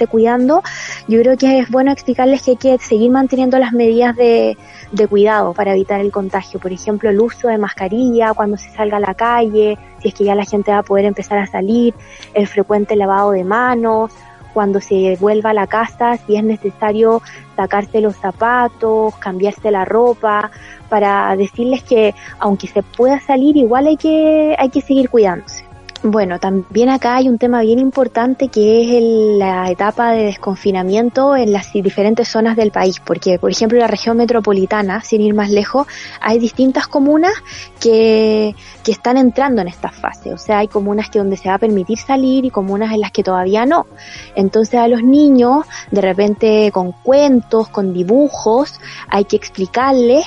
cuidando, 0.08 0.62
yo 1.08 1.20
creo 1.22 1.38
que 1.38 1.60
es 1.60 1.70
bueno 1.70 1.92
explicarles 1.92 2.42
que 2.42 2.52
hay 2.52 2.58
que 2.58 2.78
seguir 2.80 3.12
manteniendo 3.12 3.58
las 3.58 3.74
medidas 3.74 4.16
de, 4.16 4.58
de 4.92 5.08
cuidado 5.08 5.54
para 5.54 5.74
evitar 5.74 6.00
el 6.02 6.12
contagio. 6.12 6.60
Por 6.60 6.72
ejemplo, 6.72 7.10
el 7.10 7.20
uso 7.20 7.48
de 7.48 7.58
mascarilla 7.58 8.34
cuando 8.34 8.58
se 8.58 8.70
salga 8.72 8.98
a 8.98 9.00
la 9.00 9.14
calle, 9.14 9.78
si 10.02 10.10
es 10.10 10.14
que 10.14 10.24
ya 10.24 10.36
la 10.36 10.46
gente 10.46 10.72
va 10.72 10.80
a 10.80 10.84
poder 10.84 11.06
empezar 11.06 11.38
a 11.38 11.48
salir, 11.48 11.94
el 12.34 12.48
frecuente 12.48 12.96
lavado 12.96 13.32
de 13.32 13.44
manos, 13.44 14.12
cuando 14.54 14.82
se 14.82 15.18
vuelva 15.20 15.52
a 15.52 15.54
la 15.54 15.68
casa, 15.68 16.18
si 16.18 16.36
es 16.36 16.44
necesario 16.44 17.22
sacarse 17.56 18.02
los 18.02 18.16
zapatos, 18.18 19.16
cambiarse 19.18 19.72
la 19.72 19.86
ropa, 19.86 20.52
para 20.90 21.36
decirles 21.38 21.84
que 21.84 22.14
aunque 22.40 22.68
se 22.68 22.84
pueda 22.84 23.20
salir, 23.20 23.56
igual 23.56 23.88
hay 23.88 23.98
que, 23.98 24.56
hay 24.58 24.70
que 24.70 24.82
seguir 24.82 25.10
cuidándose. 25.10 25.71
Bueno, 26.04 26.40
también 26.40 26.90
acá 26.90 27.18
hay 27.18 27.30
un 27.30 27.38
tema 27.38 27.62
bien 27.62 27.78
importante 27.78 28.48
que 28.48 28.82
es 28.82 28.92
el- 28.92 29.38
la 29.38 29.70
etapa 29.70 30.14
de 30.14 30.24
desconfinamiento 30.24 31.36
en 31.36 31.54
las 31.54 31.72
diferentes 31.74 32.28
zonas 32.28 32.56
del 32.56 32.72
país, 32.72 33.00
porque 33.00 33.38
por 33.38 33.52
ejemplo 33.52 33.78
la 33.78 33.86
región 33.86 34.18
metropolitana, 34.18 35.02
sin 35.02 35.22
ir 35.22 35.36
más 35.36 35.52
lejos, 35.52 35.86
hay 36.20 36.40
distintas 36.40 36.88
comunas 36.88 37.34
que, 37.80 38.56
que 38.84 38.92
están 38.92 39.18
entrando 39.18 39.62
en 39.62 39.68
esta 39.68 39.90
fase, 39.92 40.34
o 40.34 40.40
sea, 40.40 40.58
hay 40.58 40.68
comunas 40.68 41.12
que 41.12 41.20
donde 41.20 41.38
se 41.38 41.50
va 41.50 41.56
a 41.56 41.60
permitir 41.60 42.00
salir 42.00 42.46
y 42.46 42.50
comunas 42.50 42.92
en 42.94 43.02
las 43.02 43.12
que 43.12 43.22
todavía 43.22 43.68
no. 43.68 43.86
Entonces 44.34 44.80
a 44.80 44.88
los 44.88 45.04
niños, 45.04 45.68
de 45.92 46.02
repente 46.02 46.72
con 46.72 46.94
cuentos, 46.94 47.70
con 47.70 47.94
dibujos, 47.94 48.80
hay 49.08 49.26
que 49.26 49.36
explicarles 49.36 50.26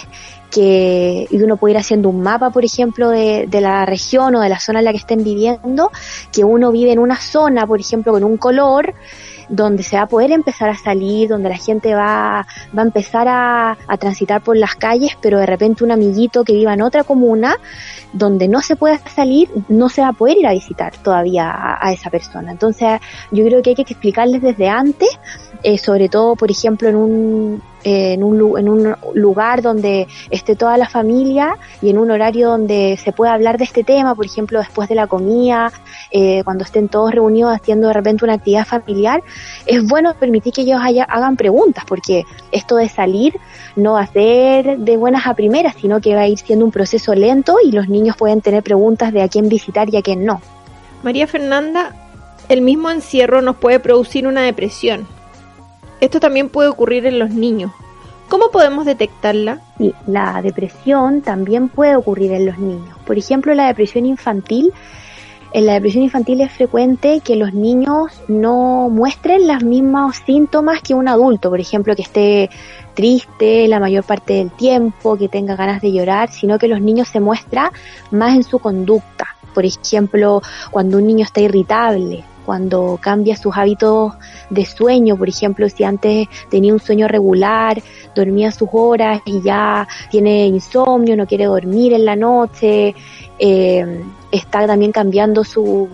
que 0.55 1.27
y 1.31 1.43
uno 1.43 1.57
puede 1.57 1.73
ir 1.73 1.79
haciendo 1.79 2.09
un 2.09 2.23
mapa, 2.23 2.51
por 2.51 2.65
ejemplo, 2.65 3.11
de, 3.11 3.47
de 3.49 3.61
la 3.61 3.85
región 3.87 4.35
o 4.37 4.41
de 4.41 4.49
la 4.49 4.61
zona 4.61 4.79
en 4.79 4.85
la 4.85 4.93
que 4.93 4.99
estén 4.99 5.25
viviendo, 5.25 5.91
que 6.33 6.45
uno 6.45 6.71
vive 6.71 6.93
en 6.93 6.99
una 6.99 7.17
zona, 7.17 7.67
por 7.67 7.81
ejemplo, 7.81 8.13
con 8.13 8.23
un 8.23 8.37
color, 8.37 8.95
donde 9.49 9.83
se 9.83 9.97
va 9.97 10.03
a 10.03 10.07
poder 10.07 10.31
empezar 10.31 10.71
a 10.71 10.77
salir, 10.77 11.29
donde 11.29 11.49
la 11.49 11.57
gente 11.57 11.95
va, 11.95 12.47
va 12.77 12.83
a 12.83 12.85
empezar 12.85 13.29
a, 13.29 13.77
a 13.87 13.97
transitar 13.99 14.43
por 14.43 14.57
las 14.57 14.75
calles, 14.75 15.17
pero 15.21 15.39
de 15.39 15.47
repente 15.47 15.85
un 15.85 15.91
amiguito 15.91 16.45
que 16.45 16.55
viva 16.55 16.73
en 16.73 16.83
otra 16.83 17.05
comuna, 17.05 17.57
donde 18.13 18.49
no 18.49 18.63
se 18.63 18.77
pueda 18.77 18.99
salir, 18.99 19.51
no 19.69 19.89
se 19.89 20.03
va 20.03 20.09
a 20.09 20.13
poder 20.13 20.39
ir 20.39 20.47
a 20.47 20.53
visitar 20.53 20.97
todavía 20.99 21.53
a, 21.53 21.93
esa 21.93 22.11
persona. 22.11 22.53
Entonces, 22.53 23.01
yo 23.33 23.45
creo 23.45 23.61
que 23.63 23.71
hay 23.71 23.77
que 23.77 23.83
explicarles 23.83 24.41
desde 24.41 24.69
antes, 24.69 25.11
eh, 25.63 25.79
sobre 25.79 26.09
todo, 26.09 26.37
por 26.37 26.51
ejemplo, 26.51 26.89
en 26.89 26.97
un, 26.97 27.63
en, 27.85 28.25
un, 28.25 28.59
en 28.59 28.69
un 28.69 28.97
lugar 29.15 29.63
donde 29.63 30.09
esté 30.31 30.57
toda 30.57 30.77
la 30.79 30.89
familia 30.89 31.57
y 31.83 31.91
en 31.91 31.99
un 31.99 32.11
horario 32.11 32.49
donde 32.49 32.99
se 33.03 33.13
pueda 33.13 33.35
hablar 33.35 33.59
de 33.59 33.65
este 33.65 33.85
tema, 33.85 34.15
por 34.15 34.27
ejemplo, 34.27 34.59
después 34.59 34.89
de 34.89 34.95
la 34.95 35.07
comida, 35.07 35.71
eh, 36.11 36.43
cuando 36.45 36.65
estén 36.65 36.89
todos 36.89 37.13
reunidos 37.13 37.55
haciendo 37.55 37.89
de 37.89 37.95
repente 37.95 38.25
una 38.25 38.35
actividad 38.35 38.67
familiar, 38.67 39.23
es 39.67 39.87
bueno 39.87 40.15
permitir 40.15 40.53
que 40.53 40.63
ellos 40.63 40.81
haya- 40.83 41.05
hagan 41.05 41.37
preguntas, 41.37 41.85
porque 41.87 42.25
esto 42.51 42.77
de 42.77 42.89
salir 42.89 43.39
no 43.77 43.93
va 43.93 44.01
a 44.03 44.07
ser 44.07 44.79
de 44.79 44.97
buenas 44.97 45.27
a 45.27 45.35
primeras, 45.35 45.75
sino 45.81 46.01
que 46.01 46.15
va 46.15 46.23
a 46.23 46.29
ir 46.29 46.39
siendo 46.39 46.65
un 46.65 46.71
proceso 46.73 47.15
lento 47.15 47.57
y 47.65 47.73
los 47.73 47.89
niños 47.89 48.17
pueden 48.17 48.41
tener 48.41 48.63
preguntas 48.63 49.13
de 49.13 49.23
a 49.23 49.29
quién 49.29 49.49
visitar 49.49 49.93
y 49.93 49.97
a 49.97 50.03
quién 50.03 50.25
no. 50.25 50.41
María 51.03 51.27
Fernanda, 51.27 51.95
el 52.49 52.63
mismo 52.63 52.91
encierro 52.91 53.43
nos 53.43 53.57
puede 53.57 53.79
producir 53.81 54.27
una 54.27 54.43
depresión. 54.43 55.07
Esto 56.05 56.21
también 56.21 56.51
puede 56.51 56.69
ocurrir 56.69 57.07
en 57.07 57.19
los 57.19 57.31
niños. 57.31 57.73
¿Cómo 58.29 58.51
podemos 58.51 58.85
detectarla? 58.85 59.63
La 60.07 60.43
depresión 60.43 61.23
también 61.23 61.71
puede 61.71 61.97
ocurrir 61.97 62.33
en 62.33 62.45
los 62.45 62.59
niños. 62.59 62.95
Por 63.07 63.17
ejemplo, 63.17 63.55
la 63.55 63.69
depresión 63.69 64.05
infantil. 64.05 64.71
En 65.55 65.65
la 65.65 65.73
depresión 65.73 66.05
infantil 66.05 66.43
es 66.43 66.53
frecuente 66.53 67.23
que 67.25 67.37
los 67.37 67.55
niños 67.55 68.13
no 68.29 68.91
muestren 68.91 69.49
los 69.49 69.65
mismos 69.65 70.17
síntomas 70.27 70.83
que 70.83 70.93
un 70.93 71.09
adulto. 71.09 71.49
Por 71.49 71.61
ejemplo, 71.61 71.97
que 71.97 72.03
esté 72.03 72.51
triste 72.93 73.67
la 73.67 73.81
mayor 73.81 74.05
parte 74.05 74.35
del 74.35 74.51
tiempo, 74.51 75.17
que 75.17 75.31
tenga 75.31 75.57
ganas 75.57 75.81
de 75.81 75.91
llorar, 75.91 76.31
sino 76.31 76.59
que 76.59 76.69
los 76.69 76.83
niños 76.83 77.09
se 77.09 77.21
muestra 77.21 77.73
más 78.11 78.37
en 78.37 78.43
su 78.43 78.59
conducta. 78.59 79.29
Por 79.55 79.65
ejemplo, 79.65 80.43
cuando 80.71 80.99
un 80.99 81.07
niño 81.07 81.25
está 81.25 81.41
irritable, 81.41 82.25
cuando 82.45 82.99
cambia 83.01 83.37
sus 83.37 83.57
hábitos 83.57 84.15
de 84.51 84.65
sueño, 84.65 85.17
por 85.17 85.29
ejemplo, 85.29 85.69
si 85.69 85.85
antes 85.85 86.29
tenía 86.51 86.73
un 86.73 86.81
sueño 86.81 87.09
regular, 87.09 87.83
dormía 88.15 88.51
sus 88.51 88.69
horas 88.73 89.21
y 89.25 89.41
ya 89.43 89.87
tiene 90.11 90.47
insomnio, 90.47 91.17
no 91.17 91.27
quiere 91.27 91.47
dormir 91.47 91.93
en 91.93 92.05
la 92.05 92.17
noche, 92.17 92.95
eh, 93.39 94.05
está 94.31 94.67
también 94.67 94.93
cambiando 94.93 95.45
su, 95.45 95.89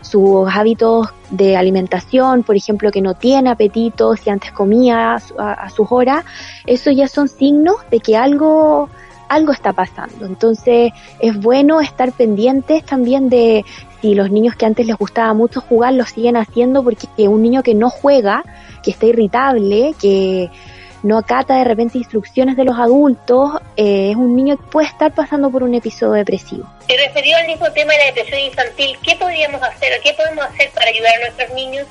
sus 0.00 0.48
hábitos 0.48 1.08
de 1.30 1.56
alimentación, 1.56 2.42
por 2.42 2.56
ejemplo, 2.56 2.90
que 2.90 3.02
no 3.02 3.14
tiene 3.14 3.50
apetito, 3.50 4.14
si 4.16 4.30
antes 4.30 4.52
comía 4.52 5.16
a, 5.38 5.52
a 5.52 5.70
sus 5.70 5.90
horas, 5.90 6.24
eso 6.64 6.90
ya 6.90 7.08
son 7.08 7.28
signos 7.28 7.76
de 7.90 8.00
que 8.00 8.16
algo 8.16 8.88
algo 9.28 9.52
está 9.52 9.72
pasando. 9.72 10.26
Entonces 10.26 10.92
es 11.20 11.36
bueno 11.36 11.80
estar 11.80 12.12
pendientes 12.12 12.84
también 12.84 13.28
de 13.28 13.64
si 14.00 14.14
los 14.14 14.30
niños 14.30 14.54
que 14.56 14.66
antes 14.66 14.86
les 14.86 14.96
gustaba 14.96 15.32
mucho 15.34 15.60
jugar 15.60 15.94
lo 15.94 16.04
siguen 16.04 16.36
haciendo 16.36 16.82
porque 16.82 17.08
un 17.28 17.42
niño 17.42 17.62
que 17.62 17.74
no 17.74 17.90
juega, 17.90 18.44
que 18.82 18.90
está 18.90 19.06
irritable, 19.06 19.94
que 20.00 20.50
no 21.02 21.18
acata 21.18 21.56
de 21.56 21.64
repente 21.64 21.98
instrucciones 21.98 22.56
de 22.56 22.64
los 22.64 22.78
adultos, 22.78 23.52
eh, 23.76 24.10
es 24.10 24.16
un 24.16 24.34
niño 24.34 24.56
que 24.56 24.64
puede 24.64 24.88
estar 24.88 25.14
pasando 25.14 25.50
por 25.50 25.62
un 25.62 25.74
episodio 25.74 26.14
depresivo. 26.14 26.68
Y 26.88 26.96
referido 26.96 27.38
al 27.38 27.46
mismo 27.46 27.70
tema 27.72 27.92
de 27.92 27.98
la 27.98 28.04
depresión 28.06 28.40
infantil, 28.40 28.96
¿qué 29.02 29.16
podríamos 29.16 29.62
hacer 29.62 29.92
o 29.98 30.02
qué 30.02 30.14
podemos 30.14 30.44
hacer 30.44 30.70
para 30.74 30.88
ayudar 30.88 31.12
a 31.14 31.20
nuestros 31.20 31.50
niños? 31.54 31.86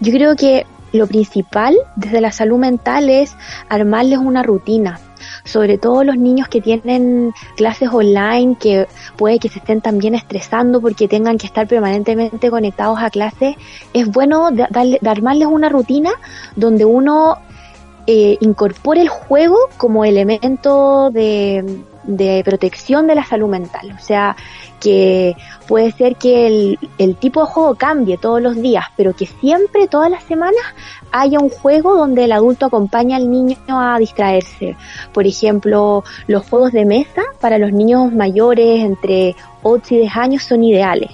Yo 0.00 0.12
creo 0.12 0.36
que 0.36 0.66
lo 0.92 1.06
principal 1.06 1.76
desde 1.96 2.20
la 2.20 2.32
salud 2.32 2.58
mental 2.58 3.10
es 3.10 3.36
armarles 3.68 4.18
una 4.18 4.42
rutina. 4.42 5.00
Sobre 5.50 5.78
todo 5.78 6.04
los 6.04 6.16
niños 6.16 6.48
que 6.48 6.60
tienen 6.60 7.32
clases 7.56 7.88
online, 7.90 8.56
que 8.60 8.86
puede 9.16 9.38
que 9.38 9.48
se 9.48 9.58
estén 9.58 9.80
también 9.80 10.14
estresando 10.14 10.80
porque 10.80 11.08
tengan 11.08 11.38
que 11.38 11.46
estar 11.46 11.66
permanentemente 11.66 12.50
conectados 12.50 12.98
a 13.00 13.10
clases, 13.10 13.56
es 13.92 14.06
bueno 14.08 14.50
da- 14.52 14.68
darle, 14.70 14.98
de 15.00 15.10
armarles 15.10 15.48
una 15.48 15.68
rutina 15.68 16.10
donde 16.54 16.84
uno 16.84 17.38
eh, 18.06 18.36
incorpore 18.40 19.00
el 19.00 19.08
juego 19.08 19.56
como 19.76 20.04
elemento 20.04 21.10
de, 21.10 21.80
de 22.04 22.42
protección 22.44 23.06
de 23.06 23.14
la 23.14 23.24
salud 23.24 23.48
mental. 23.48 23.94
O 23.98 24.02
sea, 24.02 24.36
que 24.80 25.36
puede 25.68 25.92
ser 25.92 26.16
que 26.16 26.76
el, 26.98 27.16
tipo 27.16 27.40
de 27.40 27.46
juego 27.46 27.74
cambie 27.74 28.18
todos 28.18 28.42
los 28.42 28.56
días, 28.56 28.86
pero 28.96 29.14
que 29.14 29.26
siempre, 29.26 29.86
todas 29.86 30.10
las 30.10 30.24
semanas, 30.24 30.62
haya 31.12 31.38
un 31.38 31.50
juego 31.50 31.94
donde 31.94 32.24
el 32.24 32.32
adulto 32.32 32.66
acompaña 32.66 33.16
al 33.16 33.30
niño 33.30 33.56
a 33.68 33.98
distraerse. 33.98 34.76
Por 35.12 35.26
ejemplo, 35.26 36.02
los 36.26 36.48
juegos 36.48 36.72
de 36.72 36.84
mesa 36.84 37.22
para 37.40 37.58
los 37.58 37.72
niños 37.72 38.12
mayores 38.12 38.80
entre 38.80 39.36
8 39.62 39.94
y 39.94 39.98
10 39.98 40.16
años 40.16 40.42
son 40.42 40.64
ideales. 40.64 41.10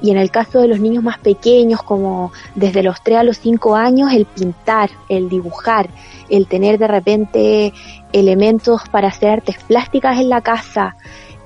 Y 0.00 0.10
en 0.10 0.16
el 0.16 0.30
caso 0.30 0.60
de 0.60 0.68
los 0.68 0.80
niños 0.80 1.04
más 1.04 1.18
pequeños, 1.18 1.82
como 1.82 2.32
desde 2.54 2.82
los 2.82 3.02
3 3.02 3.18
a 3.18 3.22
los 3.22 3.38
5 3.38 3.76
años, 3.76 4.12
el 4.12 4.24
pintar, 4.24 4.90
el 5.08 5.28
dibujar, 5.28 5.88
el 6.30 6.46
tener 6.46 6.78
de 6.78 6.88
repente 6.88 7.72
elementos 8.12 8.82
para 8.90 9.08
hacer 9.08 9.30
artes 9.30 9.56
plásticas 9.66 10.18
en 10.18 10.28
la 10.30 10.40
casa, 10.40 10.96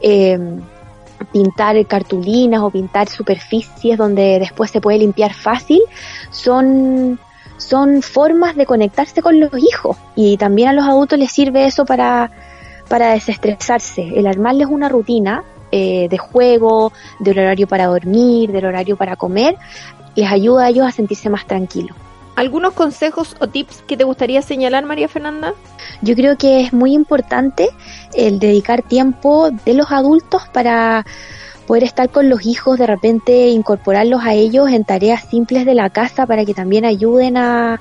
eh, 0.00 0.38
pintar 1.24 1.84
cartulinas 1.86 2.60
o 2.60 2.70
pintar 2.70 3.08
superficies 3.08 3.98
donde 3.98 4.38
después 4.38 4.70
se 4.70 4.80
puede 4.80 4.98
limpiar 4.98 5.34
fácil, 5.34 5.80
son, 6.30 7.18
son 7.56 8.02
formas 8.02 8.56
de 8.56 8.66
conectarse 8.66 9.22
con 9.22 9.40
los 9.40 9.50
hijos 9.56 9.96
y 10.14 10.36
también 10.36 10.68
a 10.68 10.72
los 10.72 10.84
adultos 10.84 11.18
les 11.18 11.30
sirve 11.30 11.66
eso 11.66 11.84
para, 11.84 12.30
para 12.88 13.12
desestresarse, 13.12 14.12
el 14.16 14.26
armarles 14.26 14.68
una 14.68 14.88
rutina 14.88 15.44
eh, 15.70 16.08
de 16.08 16.18
juego, 16.18 16.92
del 17.18 17.38
horario 17.38 17.66
para 17.66 17.86
dormir, 17.86 18.52
del 18.52 18.66
horario 18.66 18.96
para 18.96 19.16
comer, 19.16 19.56
les 20.14 20.30
ayuda 20.30 20.66
a 20.66 20.68
ellos 20.68 20.86
a 20.86 20.92
sentirse 20.92 21.28
más 21.28 21.46
tranquilos. 21.46 21.96
¿Algunos 22.36 22.72
consejos 22.72 23.36
o 23.38 23.46
tips 23.46 23.82
que 23.86 23.96
te 23.96 24.04
gustaría 24.04 24.42
señalar, 24.42 24.84
María 24.84 25.08
Fernanda? 25.08 25.54
Yo 26.02 26.16
creo 26.16 26.36
que 26.36 26.62
es 26.62 26.72
muy 26.72 26.92
importante 26.92 27.68
el 28.12 28.40
dedicar 28.40 28.82
tiempo 28.82 29.50
de 29.64 29.74
los 29.74 29.92
adultos 29.92 30.42
para 30.52 31.06
poder 31.66 31.84
estar 31.84 32.10
con 32.10 32.28
los 32.28 32.44
hijos, 32.44 32.78
de 32.78 32.86
repente 32.86 33.48
incorporarlos 33.48 34.22
a 34.24 34.34
ellos 34.34 34.68
en 34.70 34.84
tareas 34.84 35.24
simples 35.28 35.64
de 35.64 35.74
la 35.74 35.90
casa 35.90 36.26
para 36.26 36.44
que 36.44 36.54
también 36.54 36.84
ayuden 36.84 37.36
a, 37.36 37.80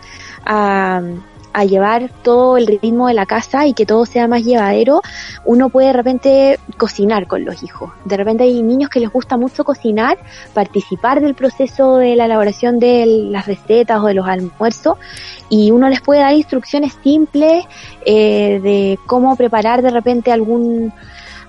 a 1.54 1.66
llevar 1.66 2.10
todo 2.24 2.58
el 2.58 2.68
ritmo 2.68 3.08
de 3.08 3.14
la 3.14 3.26
casa 3.26 3.68
y 3.68 3.74
que 3.74 3.86
todo 3.86 4.06
sea 4.06 4.28
más 4.28 4.44
llevadero, 4.44 5.02
uno 5.46 5.70
puede 5.70 5.88
de 5.88 5.94
repente 5.94 6.60
cocinar 6.78 7.28
con 7.28 7.46
los 7.46 7.64
hijos. 7.64 7.92
De 8.06 8.18
repente 8.18 8.44
hay 8.44 8.62
niños 8.62 8.90
que 8.90 9.00
les 9.00 9.12
gusta 9.12 9.38
mucho 9.38 9.64
cocinar, 9.64 10.18
participar 10.54 11.22
del 11.22 11.36
proceso 11.36 11.98
de 11.98 12.16
la 12.16 12.26
elaboración 12.26 12.80
de 12.80 13.06
las 13.06 13.46
recetas 13.46 14.00
o 14.02 14.08
de 14.08 14.16
los 14.16 14.28
almuerzos 14.28 14.98
y 15.50 15.72
uno 15.72 15.90
les 15.90 16.02
puede 16.02 16.22
dar 16.22 16.34
instrucciones 16.34 16.94
simples 17.04 17.66
eh, 18.06 18.60
de 18.64 19.00
cómo 19.06 19.36
preparar 19.36 19.82
de 19.82 19.92
repente 19.92 20.32
algún 20.32 20.92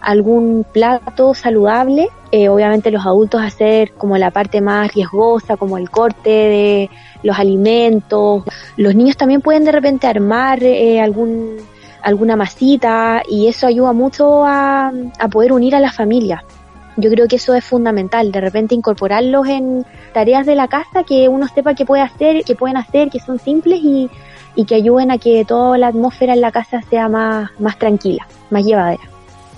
algún 0.04 0.64
plato 0.70 1.34
saludable, 1.34 2.08
eh, 2.30 2.48
obviamente 2.48 2.90
los 2.90 3.06
adultos 3.06 3.42
hacer 3.42 3.92
como 3.92 4.18
la 4.18 4.30
parte 4.30 4.60
más 4.60 4.92
riesgosa, 4.92 5.56
como 5.56 5.78
el 5.78 5.90
corte 5.90 6.30
de 6.30 6.90
los 7.22 7.38
alimentos. 7.38 8.44
Los 8.76 8.94
niños 8.94 9.16
también 9.16 9.40
pueden 9.40 9.64
de 9.64 9.72
repente 9.72 10.06
armar 10.06 10.62
eh, 10.62 11.00
algún 11.00 11.56
alguna 12.02 12.36
masita 12.36 13.22
y 13.26 13.48
eso 13.48 13.66
ayuda 13.66 13.94
mucho 13.94 14.44
a, 14.44 14.92
a 15.18 15.28
poder 15.28 15.52
unir 15.52 15.74
a 15.74 15.80
la 15.80 15.90
familia. 15.90 16.44
Yo 16.98 17.10
creo 17.10 17.26
que 17.26 17.36
eso 17.36 17.54
es 17.54 17.64
fundamental, 17.64 18.30
de 18.30 18.40
repente 18.42 18.74
incorporarlos 18.74 19.48
en 19.48 19.86
tareas 20.12 20.44
de 20.44 20.54
la 20.54 20.68
casa 20.68 21.02
que 21.02 21.28
uno 21.28 21.48
sepa 21.48 21.74
que 21.74 21.86
puede 21.86 22.02
hacer, 22.02 22.44
que 22.44 22.54
pueden 22.54 22.76
hacer, 22.76 23.08
que 23.08 23.20
son 23.20 23.38
simples 23.38 23.80
y, 23.82 24.10
y 24.54 24.64
que 24.66 24.74
ayuden 24.74 25.10
a 25.10 25.18
que 25.18 25.44
toda 25.44 25.78
la 25.78 25.88
atmósfera 25.88 26.34
en 26.34 26.42
la 26.42 26.52
casa 26.52 26.82
sea 26.82 27.08
más, 27.08 27.50
más 27.58 27.78
tranquila, 27.78 28.26
más 28.50 28.64
llevadera. 28.64 29.13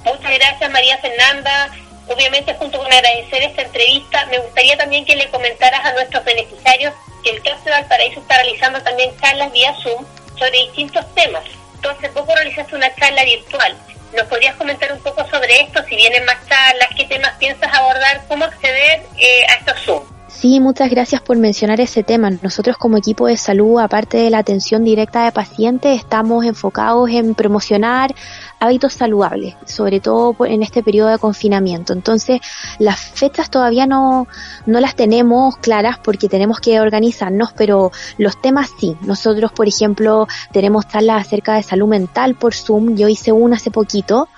Muchas 0.06 0.38
gracias 0.38 0.70
María 0.70 0.96
Fernanda. 0.98 1.68
Obviamente 2.06 2.54
junto 2.54 2.78
con 2.78 2.86
agradecer 2.86 3.42
esta 3.42 3.62
entrevista, 3.62 4.24
me 4.26 4.38
gustaría 4.38 4.76
también 4.76 5.04
que 5.04 5.16
le 5.16 5.28
comentaras 5.30 5.84
a 5.84 5.92
nuestros 5.94 6.24
beneficiarios 6.24 6.94
que 7.24 7.30
el 7.30 7.42
de 7.42 7.70
Valparaíso 7.70 8.20
está 8.20 8.36
realizando 8.36 8.80
también 8.82 9.10
charlas 9.20 9.50
vía 9.52 9.74
Zoom 9.82 10.04
sobre 10.38 10.52
distintos 10.52 11.04
temas. 11.14 11.42
Entonces, 11.74 12.14
vos 12.14 12.24
realizaste 12.26 12.76
una 12.76 12.94
charla 12.94 13.24
virtual. 13.24 13.76
¿Nos 14.16 14.26
podrías 14.28 14.54
comentar 14.54 14.92
un 14.92 15.00
poco 15.00 15.26
sobre 15.28 15.62
esto? 15.62 15.82
Si 15.88 15.96
vienen 15.96 16.24
más 16.24 16.36
charlas, 16.48 16.88
qué 16.96 17.04
temas 17.06 17.32
piensas 17.38 17.72
abordar, 17.74 18.22
cómo 18.28 18.44
acceder 18.44 19.02
eh, 19.18 19.46
a 19.48 19.54
estos 19.54 19.80
Zoom. 19.80 20.16
Sí, 20.28 20.60
muchas 20.60 20.90
gracias 20.90 21.22
por 21.22 21.38
mencionar 21.38 21.80
ese 21.80 22.02
tema. 22.02 22.30
Nosotros 22.42 22.76
como 22.76 22.98
equipo 22.98 23.26
de 23.26 23.38
salud, 23.38 23.80
aparte 23.80 24.18
de 24.18 24.28
la 24.28 24.38
atención 24.38 24.84
directa 24.84 25.24
de 25.24 25.32
pacientes, 25.32 25.98
estamos 25.98 26.44
enfocados 26.44 27.08
en 27.10 27.34
promocionar 27.34 28.14
hábitos 28.60 28.94
saludables, 28.94 29.54
sobre 29.66 30.00
todo 30.00 30.34
en 30.46 30.62
este 30.62 30.82
periodo 30.82 31.10
de 31.10 31.18
confinamiento. 31.18 31.92
Entonces, 31.92 32.40
las 32.78 32.98
fechas 32.98 33.50
todavía 33.50 33.86
no, 33.86 34.26
no 34.66 34.80
las 34.80 34.94
tenemos 34.94 35.56
claras 35.58 35.98
porque 36.02 36.28
tenemos 36.28 36.60
que 36.60 36.80
organizarnos, 36.80 37.52
pero 37.52 37.92
los 38.18 38.40
temas 38.40 38.70
sí. 38.78 38.96
Nosotros, 39.02 39.52
por 39.52 39.68
ejemplo, 39.68 40.26
tenemos 40.52 40.88
charlas 40.88 41.26
acerca 41.26 41.54
de 41.54 41.62
salud 41.62 41.88
mental 41.88 42.34
por 42.34 42.54
Zoom. 42.54 42.96
Yo 42.96 43.08
hice 43.08 43.32
una 43.32 43.56
hace 43.56 43.70
poquito. 43.70 44.28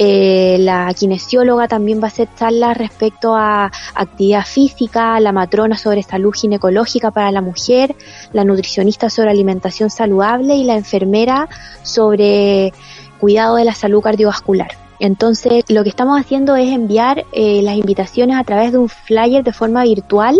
Eh, 0.00 0.58
la 0.60 0.94
kinesióloga 0.94 1.66
también 1.66 2.00
va 2.00 2.04
a 2.04 2.06
hacer 2.08 2.28
charlas 2.38 2.76
respecto 2.76 3.34
a 3.34 3.72
actividad 3.94 4.46
física, 4.46 5.18
la 5.18 5.32
matrona 5.32 5.76
sobre 5.76 6.04
salud 6.04 6.32
ginecológica 6.32 7.10
para 7.10 7.32
la 7.32 7.40
mujer, 7.40 7.96
la 8.32 8.44
nutricionista 8.44 9.10
sobre 9.10 9.30
alimentación 9.30 9.90
saludable 9.90 10.54
y 10.54 10.62
la 10.62 10.76
enfermera 10.76 11.48
sobre 11.82 12.72
cuidado 13.18 13.56
de 13.56 13.64
la 13.64 13.74
salud 13.74 14.00
cardiovascular. 14.00 14.70
Entonces, 15.00 15.64
lo 15.68 15.82
que 15.84 15.90
estamos 15.90 16.20
haciendo 16.20 16.56
es 16.56 16.72
enviar 16.72 17.24
eh, 17.32 17.62
las 17.62 17.76
invitaciones 17.76 18.36
a 18.36 18.44
través 18.44 18.72
de 18.72 18.78
un 18.78 18.88
flyer 18.88 19.44
de 19.44 19.52
forma 19.52 19.84
virtual 19.84 20.36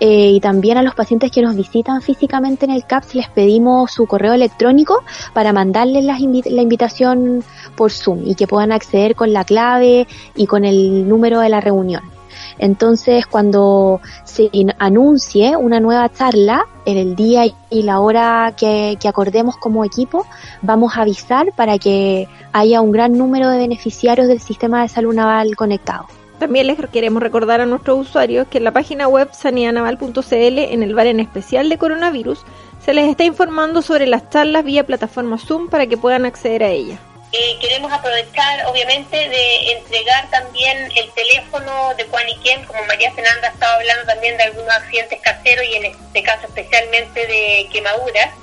eh, 0.00 0.30
y 0.30 0.40
también 0.40 0.78
a 0.78 0.82
los 0.82 0.94
pacientes 0.94 1.30
que 1.30 1.42
nos 1.42 1.54
visitan 1.54 2.00
físicamente 2.00 2.64
en 2.64 2.72
el 2.72 2.86
CAPS 2.86 3.14
les 3.14 3.28
pedimos 3.28 3.92
su 3.92 4.06
correo 4.06 4.32
electrónico 4.32 5.04
para 5.34 5.52
mandarles 5.52 6.04
la, 6.04 6.18
invi- 6.18 6.50
la 6.50 6.62
invitación 6.62 7.44
por 7.76 7.92
Zoom 7.92 8.26
y 8.26 8.34
que 8.34 8.46
puedan 8.46 8.72
acceder 8.72 9.14
con 9.14 9.32
la 9.32 9.44
clave 9.44 10.06
y 10.34 10.46
con 10.46 10.64
el 10.64 11.06
número 11.06 11.40
de 11.40 11.50
la 11.50 11.60
reunión. 11.60 12.02
Entonces, 12.58 13.26
cuando 13.26 14.00
se 14.24 14.50
anuncie 14.78 15.56
una 15.56 15.80
nueva 15.80 16.08
charla, 16.10 16.66
en 16.84 16.96
el 16.96 17.14
día 17.14 17.44
y 17.70 17.82
la 17.82 18.00
hora 18.00 18.54
que, 18.56 18.96
que 19.00 19.08
acordemos 19.08 19.56
como 19.56 19.84
equipo, 19.84 20.26
vamos 20.62 20.96
a 20.96 21.02
avisar 21.02 21.52
para 21.54 21.78
que 21.78 22.28
haya 22.52 22.80
un 22.80 22.92
gran 22.92 23.16
número 23.16 23.48
de 23.48 23.58
beneficiarios 23.58 24.28
del 24.28 24.40
sistema 24.40 24.82
de 24.82 24.88
salud 24.88 25.14
naval 25.14 25.54
conectado. 25.56 26.06
También 26.38 26.66
les 26.66 26.78
queremos 26.90 27.22
recordar 27.22 27.60
a 27.60 27.66
nuestros 27.66 28.00
usuarios 28.00 28.48
que 28.48 28.58
en 28.58 28.64
la 28.64 28.72
página 28.72 29.06
web 29.06 29.28
sanidadnaval.cl, 29.32 30.58
en 30.58 30.82
el 30.82 30.92
bar 30.92 31.06
en 31.06 31.20
especial 31.20 31.68
de 31.68 31.78
coronavirus, 31.78 32.44
se 32.84 32.92
les 32.92 33.08
está 33.08 33.22
informando 33.22 33.80
sobre 33.80 34.08
las 34.08 34.28
charlas 34.28 34.64
vía 34.64 34.84
plataforma 34.84 35.38
Zoom 35.38 35.68
para 35.68 35.86
que 35.86 35.96
puedan 35.96 36.24
acceder 36.26 36.64
a 36.64 36.70
ellas. 36.70 36.98
Eh, 37.34 37.56
queremos 37.62 37.90
aprovechar, 37.90 38.66
obviamente, 38.66 39.16
de 39.16 39.72
entregar 39.72 40.28
también 40.28 40.92
el 40.94 41.10
teléfono 41.12 41.94
de 41.94 42.04
Juan 42.04 42.28
y 42.28 42.36
Quien, 42.36 42.62
como 42.66 42.84
María 42.84 43.10
Fernanda 43.14 43.48
estaba 43.48 43.76
hablando 43.76 44.04
también 44.04 44.36
de 44.36 44.42
algunos 44.42 44.68
accidentes 44.68 45.18
caseros 45.22 45.64
y 45.64 45.76
en 45.76 45.86
este 45.86 46.22
caso 46.22 46.46
especialmente 46.46 47.26
de 47.26 47.70
quemaduras. 47.72 48.34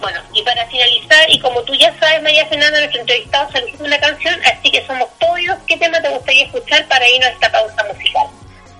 Bueno, 0.00 0.20
y 0.32 0.42
para 0.42 0.66
finalizar, 0.66 1.30
y 1.30 1.38
como 1.40 1.62
tú 1.62 1.74
ya 1.74 1.96
sabes, 1.98 2.22
María 2.22 2.46
Fernanda, 2.46 2.78
nuestro 2.78 3.00
entrevistado 3.00 3.50
solicitó 3.52 3.84
una 3.84 3.98
canción, 3.98 4.34
así 4.44 4.70
que 4.70 4.84
somos 4.86 5.08
todos. 5.18 5.58
¿Qué 5.66 5.76
tema 5.76 6.00
te 6.00 6.08
gustaría 6.10 6.44
escuchar 6.44 6.86
para 6.88 7.08
irnos 7.08 7.28
a 7.28 7.32
esta 7.32 7.52
pausa 7.52 7.84
musical? 7.92 8.26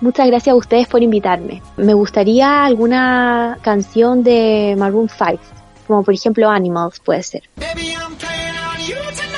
Muchas 0.00 0.27
gracias 0.27 0.53
a 0.53 0.57
ustedes 0.57 0.87
por 0.87 1.03
invitarme. 1.03 1.62
Me 1.77 1.94
gustaría 1.94 2.64
alguna 2.64 3.59
canción 3.62 4.22
de 4.22 4.74
Maroon 4.77 5.09
5, 5.09 5.38
como 5.87 6.03
por 6.03 6.14
ejemplo 6.14 6.50
Animals 6.50 7.00
puede 7.00 7.22
ser. 7.22 7.42
Baby, 7.57 7.94
I'm 7.94 9.34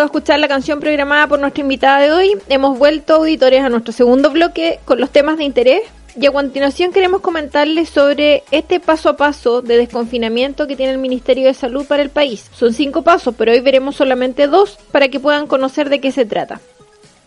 de 0.00 0.06
escuchar 0.06 0.38
la 0.38 0.48
canción 0.48 0.80
programada 0.80 1.26
por 1.26 1.38
nuestra 1.38 1.60
invitada 1.60 2.00
de 2.00 2.12
hoy, 2.12 2.36
hemos 2.48 2.78
vuelto 2.78 3.14
auditores 3.14 3.62
a 3.62 3.68
nuestro 3.68 3.92
segundo 3.92 4.30
bloque 4.30 4.80
con 4.84 5.00
los 5.00 5.10
temas 5.10 5.38
de 5.38 5.44
interés 5.44 5.82
y 6.16 6.26
a 6.26 6.32
continuación 6.32 6.92
queremos 6.92 7.20
comentarles 7.20 7.88
sobre 7.88 8.42
este 8.50 8.80
paso 8.80 9.10
a 9.10 9.16
paso 9.16 9.62
de 9.62 9.76
desconfinamiento 9.76 10.66
que 10.66 10.76
tiene 10.76 10.92
el 10.92 10.98
Ministerio 10.98 11.46
de 11.46 11.54
Salud 11.54 11.86
para 11.86 12.02
el 12.02 12.10
país. 12.10 12.50
Son 12.54 12.74
cinco 12.74 13.02
pasos, 13.02 13.34
pero 13.38 13.52
hoy 13.52 13.60
veremos 13.60 13.96
solamente 13.96 14.46
dos 14.46 14.78
para 14.90 15.08
que 15.08 15.20
puedan 15.20 15.46
conocer 15.46 15.88
de 15.88 16.00
qué 16.00 16.10
se 16.10 16.24
trata. 16.24 16.60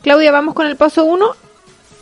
Claudia, 0.01 0.31
vamos 0.31 0.53
con 0.53 0.67
el 0.67 0.75
paso 0.75 1.05
uno. 1.05 1.35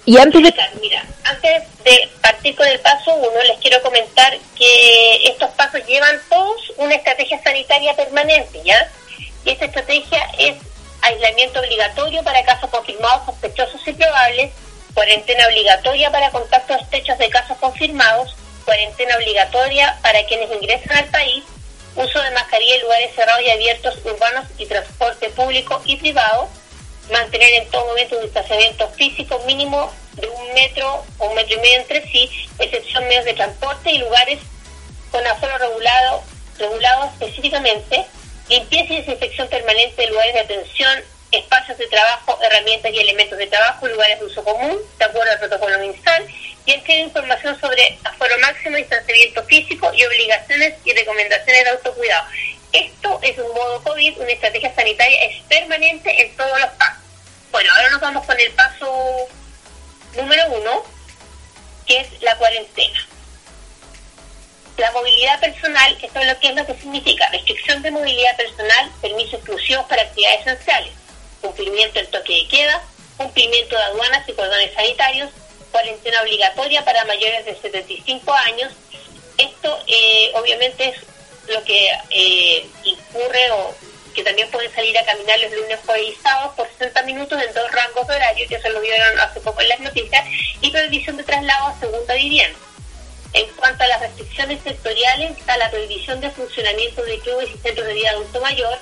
Y 0.05 0.17
antes 0.17 0.41
de... 0.41 0.53
Mira, 0.81 1.05
antes 1.23 1.63
de 1.83 2.09
partir 2.21 2.55
con 2.55 2.67
el 2.67 2.79
paso 2.79 3.13
uno, 3.13 3.43
les 3.47 3.59
quiero 3.59 3.79
comentar 3.83 4.35
que 4.57 5.27
estos 5.27 5.51
pasos 5.51 5.85
llevan 5.85 6.19
todos 6.29 6.73
una 6.77 6.95
estrategia 6.95 7.41
sanitaria 7.43 7.95
permanente, 7.95 8.59
¿ya? 8.65 8.89
Y 9.43 9.51
esta 9.51 9.65
estrategia 9.65 10.29
es 10.37 10.55
aislamiento 11.01 11.59
obligatorio 11.59 12.23
para 12.23 12.43
casos 12.43 12.69
confirmados, 12.69 13.25
sospechosos 13.25 13.81
y 13.87 13.93
probables, 13.93 14.51
cuarentena 14.93 15.47
obligatoria 15.47 16.11
para 16.11 16.29
contactos 16.31 16.81
estrechos 16.81 17.17
de 17.17 17.29
casos 17.29 17.57
confirmados, 17.57 18.35
cuarentena 18.65 19.15
obligatoria 19.15 19.97
para 20.01 20.23
quienes 20.25 20.51
ingresan 20.51 20.97
al 20.97 21.05
país, 21.05 21.43
uso 21.95 22.21
de 22.21 22.31
mascarilla 22.31 22.75
en 22.75 22.81
lugares 22.81 23.15
cerrados 23.15 23.41
y 23.41 23.49
abiertos, 23.49 23.97
urbanos 24.05 24.45
y 24.57 24.65
transporte 24.65 25.29
público 25.29 25.81
y 25.85 25.97
privado, 25.97 26.47
mantener 27.11 27.53
en 27.53 27.69
todo 27.69 27.85
momento 27.87 28.17
un 28.17 28.23
distanciamiento 28.23 28.87
físico 28.89 29.39
mínimo 29.45 29.91
de 30.13 30.27
un 30.27 30.53
metro 30.53 31.03
o 31.17 31.27
un 31.27 31.35
metro 31.35 31.55
y 31.55 31.59
medio 31.59 31.79
entre 31.79 32.03
sí, 32.07 32.29
excepción 32.59 33.07
medios 33.07 33.25
de 33.25 33.33
transporte 33.33 33.91
y 33.91 33.97
lugares 33.97 34.39
con 35.09 35.25
aforo 35.25 35.57
regulado, 35.57 36.23
regulado 36.57 37.05
específicamente, 37.05 38.05
limpieza 38.51 38.93
y 38.93 38.97
desinfección 38.97 39.47
permanente 39.47 40.01
de 40.01 40.09
lugares 40.09 40.33
de 40.33 40.39
atención, 40.41 41.03
espacios 41.31 41.77
de 41.77 41.87
trabajo, 41.87 42.37
herramientas 42.43 42.91
y 42.93 42.99
elementos 42.99 43.37
de 43.37 43.47
trabajo, 43.47 43.87
lugares 43.87 44.19
de 44.19 44.25
uso 44.25 44.43
común, 44.43 44.77
de 44.99 45.05
acuerdo 45.05 45.31
al 45.31 45.39
protocolo 45.39 45.79
MinSal, 45.79 46.27
y 46.65 46.77
tiene 46.79 47.03
información 47.03 47.59
sobre 47.61 47.97
aforo 48.03 48.37
máximo, 48.39 48.75
distanciamiento 48.75 49.41
físico 49.45 49.89
y 49.93 50.03
obligaciones 50.03 50.73
y 50.83 50.93
recomendaciones 50.93 51.63
de 51.63 51.69
autocuidado. 51.69 52.25
Esto 52.73 53.19
es 53.23 53.37
un 53.37 53.53
modo 53.53 53.81
COVID, 53.83 54.19
una 54.19 54.31
estrategia 54.31 54.75
sanitaria, 54.75 55.23
es 55.23 55.41
permanente 55.43 56.21
en 56.21 56.35
todos 56.35 56.59
los 56.59 56.69
pasos. 56.71 57.03
Bueno, 57.51 57.69
ahora 57.73 57.89
nos 57.89 58.01
vamos 58.01 58.25
con 58.25 58.37
el 58.37 58.51
paso 58.51 59.27
número 60.17 60.43
uno, 60.47 60.83
que 61.87 62.01
es 62.01 62.21
la 62.21 62.35
cuarentena. 62.35 63.07
La 64.81 64.91
movilidad 64.93 65.39
personal, 65.39 65.95
esto 66.01 66.19
es 66.19 66.25
lo 66.25 66.39
que 66.39 66.47
es 66.47 66.55
lo 66.55 66.65
que 66.65 66.73
significa, 66.73 67.29
restricción 67.29 67.83
de 67.83 67.91
movilidad 67.91 68.35
personal, 68.35 68.91
permisos 68.99 69.35
exclusivos 69.35 69.85
para 69.85 70.01
actividades 70.01 70.41
esenciales, 70.41 70.93
cumplimiento 71.39 71.99
del 71.99 72.07
toque 72.07 72.33
de 72.33 72.47
queda, 72.47 72.83
cumplimiento 73.15 73.77
de 73.77 73.83
aduanas 73.83 74.27
y 74.27 74.33
cordones 74.33 74.73
sanitarios, 74.73 75.29
cuarentena 75.71 76.23
obligatoria 76.23 76.83
para 76.83 77.05
mayores 77.05 77.45
de 77.45 77.55
75 77.57 78.33
años. 78.33 78.71
Esto 79.37 79.83
eh, 79.85 80.31
obviamente 80.33 80.89
es 80.89 80.97
lo 81.53 81.63
que 81.63 81.91
eh, 82.09 82.65
incurre 82.83 83.51
o 83.51 83.75
que 84.15 84.23
también 84.23 84.49
pueden 84.49 84.73
salir 84.73 84.97
a 84.97 85.05
caminar 85.05 85.39
los 85.41 85.51
lunes, 85.51 85.79
jueves 85.85 86.15
por 86.57 86.67
60 86.79 87.03
minutos 87.03 87.39
en 87.39 87.53
dos 87.53 87.71
rangos 87.71 88.07
de 88.07 88.15
horario, 88.15 88.47
que 88.49 88.59
se 88.59 88.69
lo 88.71 88.81
vieron 88.81 89.19
hace 89.19 89.41
poco 89.41 89.61
en 89.61 89.69
las 89.69 89.79
noticias, 89.79 90.25
y 90.59 90.71
prohibición 90.71 91.17
de 91.17 91.23
traslado 91.23 91.67
a 91.67 91.79
segunda 91.79 92.15
vivienda. 92.15 92.57
En 93.33 93.47
cuanto 93.55 93.83
a 93.83 93.87
las 93.87 94.01
restricciones 94.01 94.61
sectoriales, 94.61 95.37
está 95.37 95.55
la 95.57 95.69
prohibición 95.69 96.19
de 96.19 96.29
funcionamiento 96.31 97.03
de 97.03 97.19
clubes 97.19 97.49
y 97.53 97.57
centros 97.59 97.87
de 97.87 97.93
vida 97.93 98.09
adulto 98.11 98.41
mayor, 98.41 98.77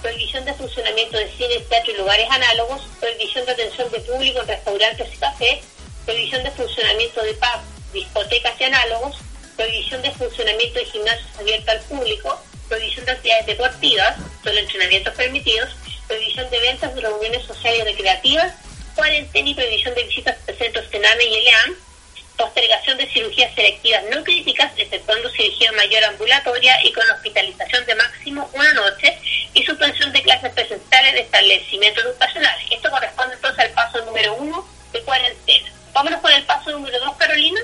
prohibición 0.00 0.44
de 0.44 0.54
funcionamiento 0.54 1.16
de 1.16 1.30
cines, 1.30 1.68
teatro 1.68 1.92
y 1.92 1.96
lugares 1.96 2.28
análogos, 2.30 2.82
prohibición 2.98 3.46
de 3.46 3.52
atención 3.52 3.90
de 3.92 4.00
público 4.00 4.40
en 4.40 4.48
restaurantes 4.48 5.14
y 5.14 5.16
cafés, 5.18 5.58
prohibición 6.04 6.42
de 6.42 6.50
funcionamiento 6.50 7.22
de 7.22 7.34
pubs, 7.34 7.92
discotecas 7.92 8.60
y 8.60 8.64
análogos, 8.64 9.16
prohibición 9.56 10.02
de 10.02 10.10
funcionamiento 10.10 10.78
de 10.80 10.84
gimnasios 10.86 11.38
abiertos 11.38 11.68
al 11.68 11.80
público, 11.82 12.42
prohibición 12.68 13.06
de 13.06 13.12
actividades 13.12 13.46
deportivas, 13.46 14.16
solo 14.42 14.58
entrenamientos 14.58 15.14
permitidos, 15.14 15.70
prohibición 16.08 16.50
de 16.50 16.60
ventas 16.60 16.94
de 16.94 17.00
reuniones 17.00 17.44
sociales 17.44 17.82
y 17.82 17.84
recreativas, 17.84 18.52
cuarentena 18.96 19.48
y 19.48 19.54
prohibición 19.54 19.94
de 19.94 20.04
visitas 20.04 20.36
a 20.48 20.52
centros 20.52 20.88
CENAME 20.90 21.24
y 21.24 21.34
ELEAM, 21.34 21.76
postergación 22.42 22.98
de 22.98 23.06
cirugías 23.06 23.54
selectivas 23.54 24.02
no 24.10 24.24
críticas, 24.24 24.72
exceptuando 24.76 25.30
cirugía 25.30 25.70
mayor 25.72 26.02
ambulatoria 26.04 26.74
y 26.84 26.92
con 26.92 27.08
hospitalización 27.10 27.86
de 27.86 27.94
máximo 27.94 28.50
una 28.52 28.72
noche, 28.74 29.16
y 29.54 29.62
suspensión 29.62 30.12
de 30.12 30.22
clases 30.22 30.52
presenciales 30.52 31.14
de 31.14 31.20
establecimientos 31.20 32.04
educacionales. 32.04 32.64
Esto 32.70 32.90
corresponde 32.90 33.34
entonces 33.34 33.64
al 33.64 33.70
paso 33.70 34.04
número 34.04 34.34
uno 34.34 34.66
de 34.92 35.00
cuarentena. 35.02 35.70
Vámonos 35.92 36.20
con 36.20 36.32
el 36.32 36.42
paso 36.44 36.70
número 36.72 36.98
dos, 37.00 37.16
Carolina. 37.16 37.60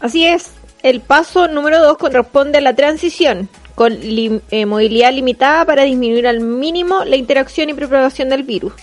Así 0.00 0.26
es, 0.26 0.52
el 0.82 1.00
paso 1.00 1.48
número 1.48 1.80
dos 1.80 1.98
corresponde 1.98 2.58
a 2.58 2.60
la 2.60 2.74
transición 2.74 3.48
con 3.74 3.98
eh, 4.02 4.66
movilidad 4.66 5.12
limitada 5.12 5.64
para 5.64 5.84
disminuir 5.84 6.26
al 6.26 6.40
mínimo 6.40 7.04
la 7.04 7.16
interacción 7.16 7.70
y 7.70 7.74
propagación 7.74 8.28
del 8.28 8.42
virus, 8.42 8.74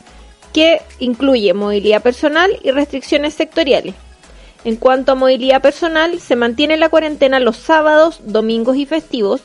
que 0.54 0.82
incluye 1.00 1.54
movilidad 1.54 2.02
personal 2.02 2.60
y 2.64 2.72
restricciones 2.72 3.36
sectoriales. 3.36 3.94
En 4.68 4.76
cuanto 4.76 5.14
a 5.14 5.16
movilidad 5.16 5.62
personal, 5.62 6.20
se 6.20 6.36
mantiene 6.36 6.76
la 6.76 6.90
cuarentena 6.90 7.40
los 7.40 7.56
sábados, 7.56 8.20
domingos 8.26 8.76
y 8.76 8.86
festivos. 8.86 9.40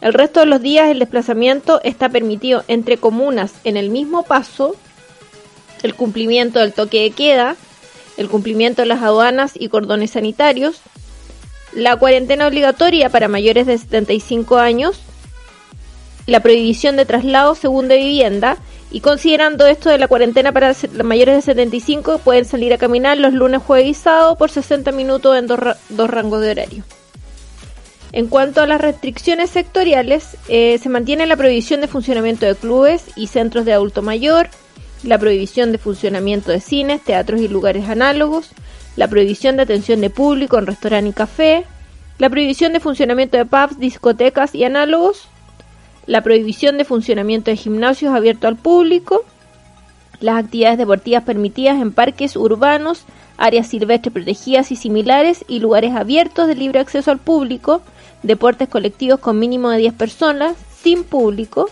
El 0.00 0.14
resto 0.14 0.38
de 0.38 0.46
los 0.46 0.62
días 0.62 0.88
el 0.88 1.00
desplazamiento 1.00 1.80
está 1.82 2.10
permitido 2.10 2.62
entre 2.68 2.96
comunas 2.96 3.54
en 3.64 3.76
el 3.76 3.90
mismo 3.90 4.22
paso, 4.22 4.76
el 5.82 5.96
cumplimiento 5.96 6.60
del 6.60 6.72
toque 6.72 7.02
de 7.02 7.10
queda, 7.10 7.56
el 8.16 8.28
cumplimiento 8.28 8.82
de 8.82 8.86
las 8.86 9.02
aduanas 9.02 9.50
y 9.56 9.68
cordones 9.68 10.12
sanitarios, 10.12 10.76
la 11.72 11.96
cuarentena 11.96 12.46
obligatoria 12.46 13.08
para 13.08 13.26
mayores 13.26 13.66
de 13.66 13.76
75 13.76 14.58
años, 14.58 15.00
la 16.28 16.38
prohibición 16.38 16.94
de 16.94 17.04
traslado 17.04 17.56
según 17.56 17.88
de 17.88 17.96
vivienda 17.96 18.58
y 18.90 19.00
considerando 19.00 19.66
esto 19.66 19.90
de 19.90 19.98
la 19.98 20.08
cuarentena 20.08 20.52
para 20.52 20.74
mayores 21.02 21.36
de 21.36 21.42
75 21.42 22.18
pueden 22.18 22.44
salir 22.44 22.72
a 22.72 22.78
caminar 22.78 23.18
los 23.18 23.32
lunes, 23.32 23.62
jueves 23.62 23.98
y 24.04 24.36
por 24.38 24.50
60 24.50 24.92
minutos 24.92 25.36
en 25.36 25.46
dos, 25.46 25.58
dos 25.88 26.08
rangos 26.08 26.40
de 26.40 26.50
horario. 26.50 26.84
En 28.12 28.28
cuanto 28.28 28.62
a 28.62 28.66
las 28.66 28.80
restricciones 28.80 29.50
sectoriales, 29.50 30.36
eh, 30.48 30.78
se 30.78 30.88
mantiene 30.88 31.26
la 31.26 31.36
prohibición 31.36 31.80
de 31.80 31.88
funcionamiento 31.88 32.46
de 32.46 32.54
clubes 32.54 33.04
y 33.16 33.26
centros 33.26 33.64
de 33.64 33.72
adulto 33.72 34.00
mayor, 34.00 34.48
la 35.02 35.18
prohibición 35.18 35.72
de 35.72 35.78
funcionamiento 35.78 36.50
de 36.50 36.60
cines, 36.60 37.02
teatros 37.02 37.40
y 37.40 37.48
lugares 37.48 37.88
análogos, 37.88 38.50
la 38.96 39.08
prohibición 39.08 39.56
de 39.56 39.64
atención 39.64 40.00
de 40.00 40.10
público 40.10 40.58
en 40.58 40.66
restaurante 40.66 41.10
y 41.10 41.12
café, 41.12 41.64
la 42.18 42.30
prohibición 42.30 42.72
de 42.72 42.80
funcionamiento 42.80 43.36
de 43.36 43.44
pubs, 43.44 43.78
discotecas 43.78 44.54
y 44.54 44.64
análogos, 44.64 45.28
la 46.06 46.22
prohibición 46.22 46.78
de 46.78 46.84
funcionamiento 46.84 47.50
de 47.50 47.56
gimnasios 47.56 48.14
abiertos 48.14 48.48
al 48.48 48.56
público, 48.56 49.24
las 50.20 50.42
actividades 50.42 50.78
deportivas 50.78 51.24
permitidas 51.24 51.80
en 51.80 51.92
parques 51.92 52.36
urbanos, 52.36 53.04
áreas 53.36 53.66
silvestres 53.66 54.12
protegidas 54.12 54.72
y 54.72 54.76
similares 54.76 55.44
y 55.48 55.58
lugares 55.58 55.94
abiertos 55.94 56.46
de 56.46 56.54
libre 56.54 56.80
acceso 56.80 57.10
al 57.10 57.18
público, 57.18 57.82
deportes 58.22 58.68
colectivos 58.68 59.20
con 59.20 59.38
mínimo 59.38 59.70
de 59.70 59.78
10 59.78 59.94
personas, 59.94 60.56
sin 60.82 61.04
público, 61.04 61.68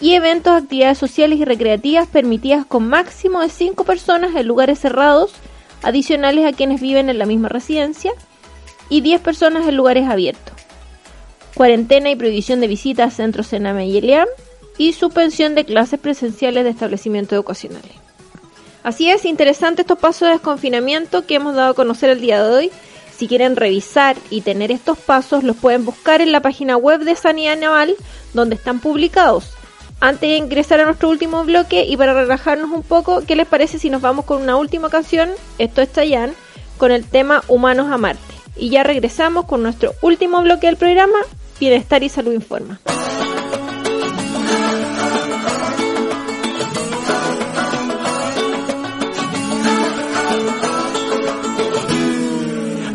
y 0.00 0.14
eventos, 0.14 0.54
actividades 0.54 0.98
sociales 0.98 1.38
y 1.38 1.44
recreativas 1.44 2.08
permitidas 2.08 2.64
con 2.64 2.88
máximo 2.88 3.40
de 3.40 3.50
5 3.50 3.84
personas 3.84 4.34
en 4.34 4.46
lugares 4.46 4.78
cerrados, 4.78 5.32
adicionales 5.82 6.46
a 6.46 6.56
quienes 6.56 6.80
viven 6.80 7.10
en 7.10 7.18
la 7.18 7.26
misma 7.26 7.48
residencia, 7.48 8.12
y 8.88 9.02
10 9.02 9.20
personas 9.20 9.68
en 9.68 9.76
lugares 9.76 10.08
abiertos. 10.08 10.54
Cuarentena 11.54 12.10
y 12.10 12.16
prohibición 12.16 12.60
de 12.60 12.68
visitas 12.68 13.12
a 13.12 13.16
centros 13.16 13.48
Sename 13.48 13.86
y 13.86 13.98
Eliam, 13.98 14.28
y 14.78 14.92
suspensión 14.94 15.54
de 15.54 15.64
clases 15.64 16.00
presenciales 16.00 16.64
de 16.64 16.70
establecimientos 16.70 17.34
educacionales. 17.34 17.92
Así 18.82 19.10
es, 19.10 19.26
interesante 19.26 19.82
estos 19.82 19.98
pasos 19.98 20.28
de 20.28 20.34
desconfinamiento 20.34 21.26
que 21.26 21.34
hemos 21.34 21.54
dado 21.54 21.72
a 21.72 21.74
conocer 21.74 22.08
el 22.08 22.20
día 22.20 22.42
de 22.42 22.50
hoy. 22.50 22.70
Si 23.14 23.28
quieren 23.28 23.56
revisar 23.56 24.16
y 24.30 24.40
tener 24.40 24.72
estos 24.72 24.96
pasos, 24.96 25.44
los 25.44 25.56
pueden 25.56 25.84
buscar 25.84 26.22
en 26.22 26.32
la 26.32 26.40
página 26.40 26.78
web 26.78 27.00
de 27.00 27.14
Sanidad 27.14 27.58
Naval, 27.58 27.94
donde 28.32 28.54
están 28.54 28.80
publicados. 28.80 29.50
Antes 30.00 30.30
de 30.30 30.36
ingresar 30.38 30.80
a 30.80 30.86
nuestro 30.86 31.10
último 31.10 31.44
bloque 31.44 31.84
y 31.84 31.98
para 31.98 32.14
relajarnos 32.14 32.70
un 32.70 32.82
poco, 32.82 33.22
¿qué 33.26 33.36
les 33.36 33.46
parece 33.46 33.78
si 33.78 33.90
nos 33.90 34.00
vamos 34.00 34.24
con 34.24 34.40
una 34.40 34.56
última 34.56 34.88
canción? 34.88 35.28
Esto 35.58 35.82
es 35.82 35.92
Chayanne, 35.92 36.32
con 36.78 36.90
el 36.90 37.04
tema 37.04 37.44
Humanos 37.48 37.92
a 37.92 37.98
Marte. 37.98 38.22
Y 38.56 38.70
ya 38.70 38.82
regresamos 38.82 39.44
con 39.44 39.62
nuestro 39.62 39.92
último 40.00 40.40
bloque 40.40 40.68
del 40.68 40.78
programa, 40.78 41.18
Bienestar 41.60 42.02
y 42.02 42.08
Salud 42.08 42.32
Informa. 42.32 42.80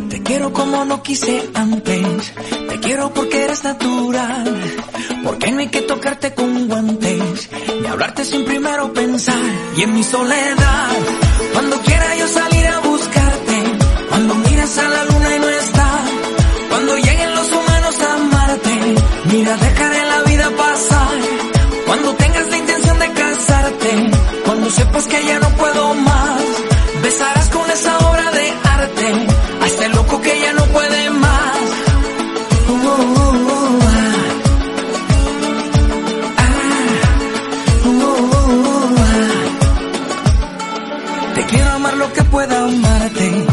Te 0.09 0.23
quiero 0.23 0.51
como 0.51 0.83
no 0.85 1.03
quise 1.03 1.47
antes. 1.53 2.33
Te 2.69 2.79
quiero 2.79 3.13
porque 3.13 3.43
eres 3.43 3.63
natural, 3.63 4.61
porque 5.23 5.51
no 5.51 5.59
hay 5.59 5.69
que 5.69 5.81
tocarte 5.83 6.33
con 6.33 6.67
guantes, 6.67 7.49
ni 7.81 7.87
hablarte 7.87 8.25
sin 8.25 8.45
primero 8.45 8.91
pensar. 8.93 9.37
Y 9.77 9.83
en 9.83 9.93
mi 9.93 10.03
soledad, 10.03 10.89
cuando 11.53 11.77
quiera 11.81 12.15
yo 12.15 12.27
salir 12.27 12.65
a 12.65 12.79
buscarte, 12.79 13.63
cuando 14.09 14.33
miras 14.33 14.77
a 14.79 14.89
la 14.89 15.03
luna 15.03 15.14
mira, 19.45 19.57
dejaré 19.57 20.05
la 20.05 20.21
vida 20.23 20.49
pasar. 20.57 21.15
Cuando 21.85 22.15
tengas 22.15 22.47
la 22.49 22.57
intención 22.57 22.99
de 22.99 23.11
casarte, 23.11 23.91
cuando 24.45 24.69
sepas 24.69 25.05
que 25.05 25.25
ya 25.25 25.39
no 25.39 25.49
puedo 25.49 25.93
más, 25.93 26.41
besarás 27.03 27.49
con 27.49 27.69
esa 27.69 27.97
obra 28.09 28.31
de 28.31 28.53
arte 28.63 29.07
a 29.61 29.65
este 29.67 29.89
loco 29.89 30.21
que 30.21 30.41
ya 30.41 30.53
no 30.53 30.65
puede 30.65 31.09
más. 31.11 31.57
Te 41.35 41.45
quiero 41.45 41.71
amar 41.71 41.93
lo 41.97 42.13
que 42.13 42.23
pueda 42.23 42.63
amarte 42.63 43.45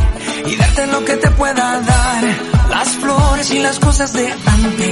y 0.47 0.57
darte 0.57 0.87
lo 0.87 1.05
que 1.05 1.17
te 1.17 1.31
pueda 1.33 1.81
dar. 1.81 2.25
Las 2.71 2.89
flores 2.97 3.51
y 3.51 3.59
las 3.59 3.79
cosas 3.79 4.13
de 4.15 4.33
antes, 4.33 4.92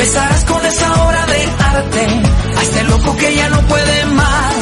besarás 0.00 0.44
con 0.46 0.64
esa 0.64 1.04
obra 1.04 1.26
de 1.26 1.40
arte 1.74 2.06
a 2.56 2.62
este 2.62 2.84
loco 2.84 3.16
que 3.18 3.36
ya 3.36 3.48
no 3.50 3.60
puede 3.68 4.06
más. 4.06 4.54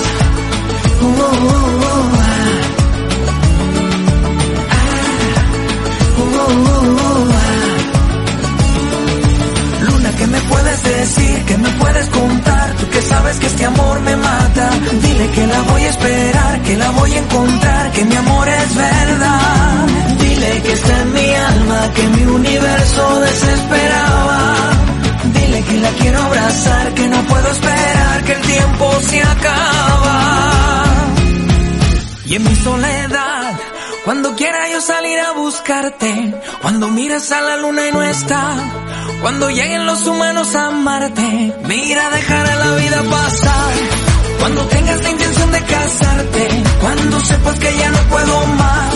Luna, 9.87 10.11
¿qué 10.19 10.27
me 10.27 10.41
puedes 10.41 10.83
decir? 10.83 11.45
¿Qué 11.47 11.57
me 11.59 11.71
puedes 11.83 12.07
contar? 12.09 12.75
Tú 12.81 12.91
que 12.91 13.03
sabes 13.03 13.37
que 13.39 13.47
este 13.47 13.65
amor 13.65 14.01
me 14.01 14.17
mata. 14.17 14.71
Dile 15.03 15.27
que 15.37 15.47
la 15.47 15.61
voy 15.71 15.83
a 15.83 15.89
esperar, 15.89 16.63
que 16.63 16.77
la 16.77 16.91
voy 16.91 17.13
a 17.13 17.19
encontrar, 17.19 17.93
que 17.93 18.05
mi 18.05 18.17
amor 18.17 18.49
es 18.49 18.75
verdad. 18.75 19.87
Dile 20.21 20.63
que 20.63 20.73
está 20.73 21.01
en 21.03 21.13
mi 21.13 21.31
alma, 21.53 21.81
que 21.95 22.03
mi 22.09 22.23
universo 22.25 23.21
desesperaba. 23.21 24.78
Quiero 25.99 26.23
abrazar, 26.23 26.95
que 26.95 27.09
no 27.09 27.23
puedo 27.25 27.49
esperar, 27.51 28.25
que 28.25 28.33
el 28.33 28.43
tiempo 28.43 28.93
se 29.03 29.23
acaba. 29.23 30.85
Y 32.27 32.35
en 32.35 32.45
mi 32.45 32.57
soledad, 32.57 33.59
cuando 34.05 34.35
quiera 34.37 34.71
yo 34.71 34.81
salir 34.81 35.19
a 35.19 35.33
buscarte, 35.33 36.35
cuando 36.63 36.89
miras 36.89 37.33
a 37.33 37.41
la 37.41 37.57
luna 37.57 37.89
y 37.89 37.93
no 37.93 38.03
está, 38.03 38.55
cuando 39.23 39.51
lleguen 39.51 39.87
los 39.87 40.07
humanos 40.07 40.55
a 40.55 40.67
amarte, 40.69 41.55
mira, 41.65 42.11
dejaré 42.11 42.55
la 42.55 42.75
vida 42.77 43.03
pasar. 43.11 43.75
Cuando 44.39 44.65
tengas 44.67 45.03
la 45.03 45.11
intención 45.11 45.53
de 45.53 45.63
casarte, 45.63 46.49
cuando 46.81 47.21
sepas 47.21 47.59
que 47.59 47.77
ya 47.77 47.91
no 47.91 47.99
puedo 48.05 48.47
más, 48.47 48.95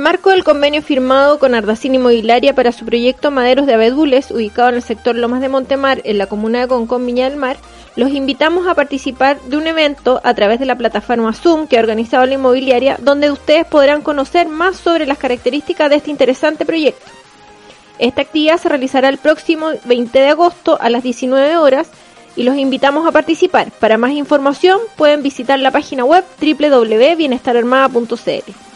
el 0.00 0.04
marco 0.04 0.30
del 0.30 0.44
convenio 0.44 0.80
firmado 0.80 1.38
con 1.38 1.54
Ardacín 1.54 1.94
Inmobiliaria 1.94 2.54
para 2.54 2.72
su 2.72 2.86
proyecto 2.86 3.30
Maderos 3.30 3.66
de 3.66 3.74
Abedules, 3.74 4.30
ubicado 4.30 4.70
en 4.70 4.76
el 4.76 4.82
sector 4.82 5.14
Lomas 5.14 5.42
de 5.42 5.50
Montemar, 5.50 6.00
en 6.04 6.16
la 6.16 6.26
comuna 6.26 6.60
de 6.60 6.68
Concón, 6.68 7.04
Viña 7.04 7.28
del 7.28 7.38
Mar, 7.38 7.58
los 7.96 8.10
invitamos 8.10 8.66
a 8.66 8.74
participar 8.74 9.38
de 9.42 9.58
un 9.58 9.66
evento 9.66 10.18
a 10.24 10.32
través 10.32 10.58
de 10.58 10.64
la 10.64 10.78
plataforma 10.78 11.34
Zoom 11.34 11.66
que 11.66 11.76
ha 11.76 11.80
organizado 11.80 12.24
la 12.24 12.32
inmobiliaria, 12.32 12.96
donde 12.98 13.30
ustedes 13.30 13.66
podrán 13.66 14.00
conocer 14.00 14.48
más 14.48 14.78
sobre 14.78 15.04
las 15.04 15.18
características 15.18 15.90
de 15.90 15.96
este 15.96 16.10
interesante 16.10 16.64
proyecto. 16.64 17.04
Esta 17.98 18.22
actividad 18.22 18.56
se 18.56 18.70
realizará 18.70 19.10
el 19.10 19.18
próximo 19.18 19.68
20 19.84 20.18
de 20.18 20.28
agosto 20.28 20.78
a 20.80 20.88
las 20.88 21.02
19 21.02 21.58
horas 21.58 21.90
y 22.36 22.44
los 22.44 22.56
invitamos 22.56 23.06
a 23.06 23.12
participar. 23.12 23.70
Para 23.70 23.98
más 23.98 24.12
información 24.12 24.80
pueden 24.96 25.22
visitar 25.22 25.58
la 25.58 25.70
página 25.70 26.06
web 26.06 26.24
www.bienestararmada.cl. 26.40 28.69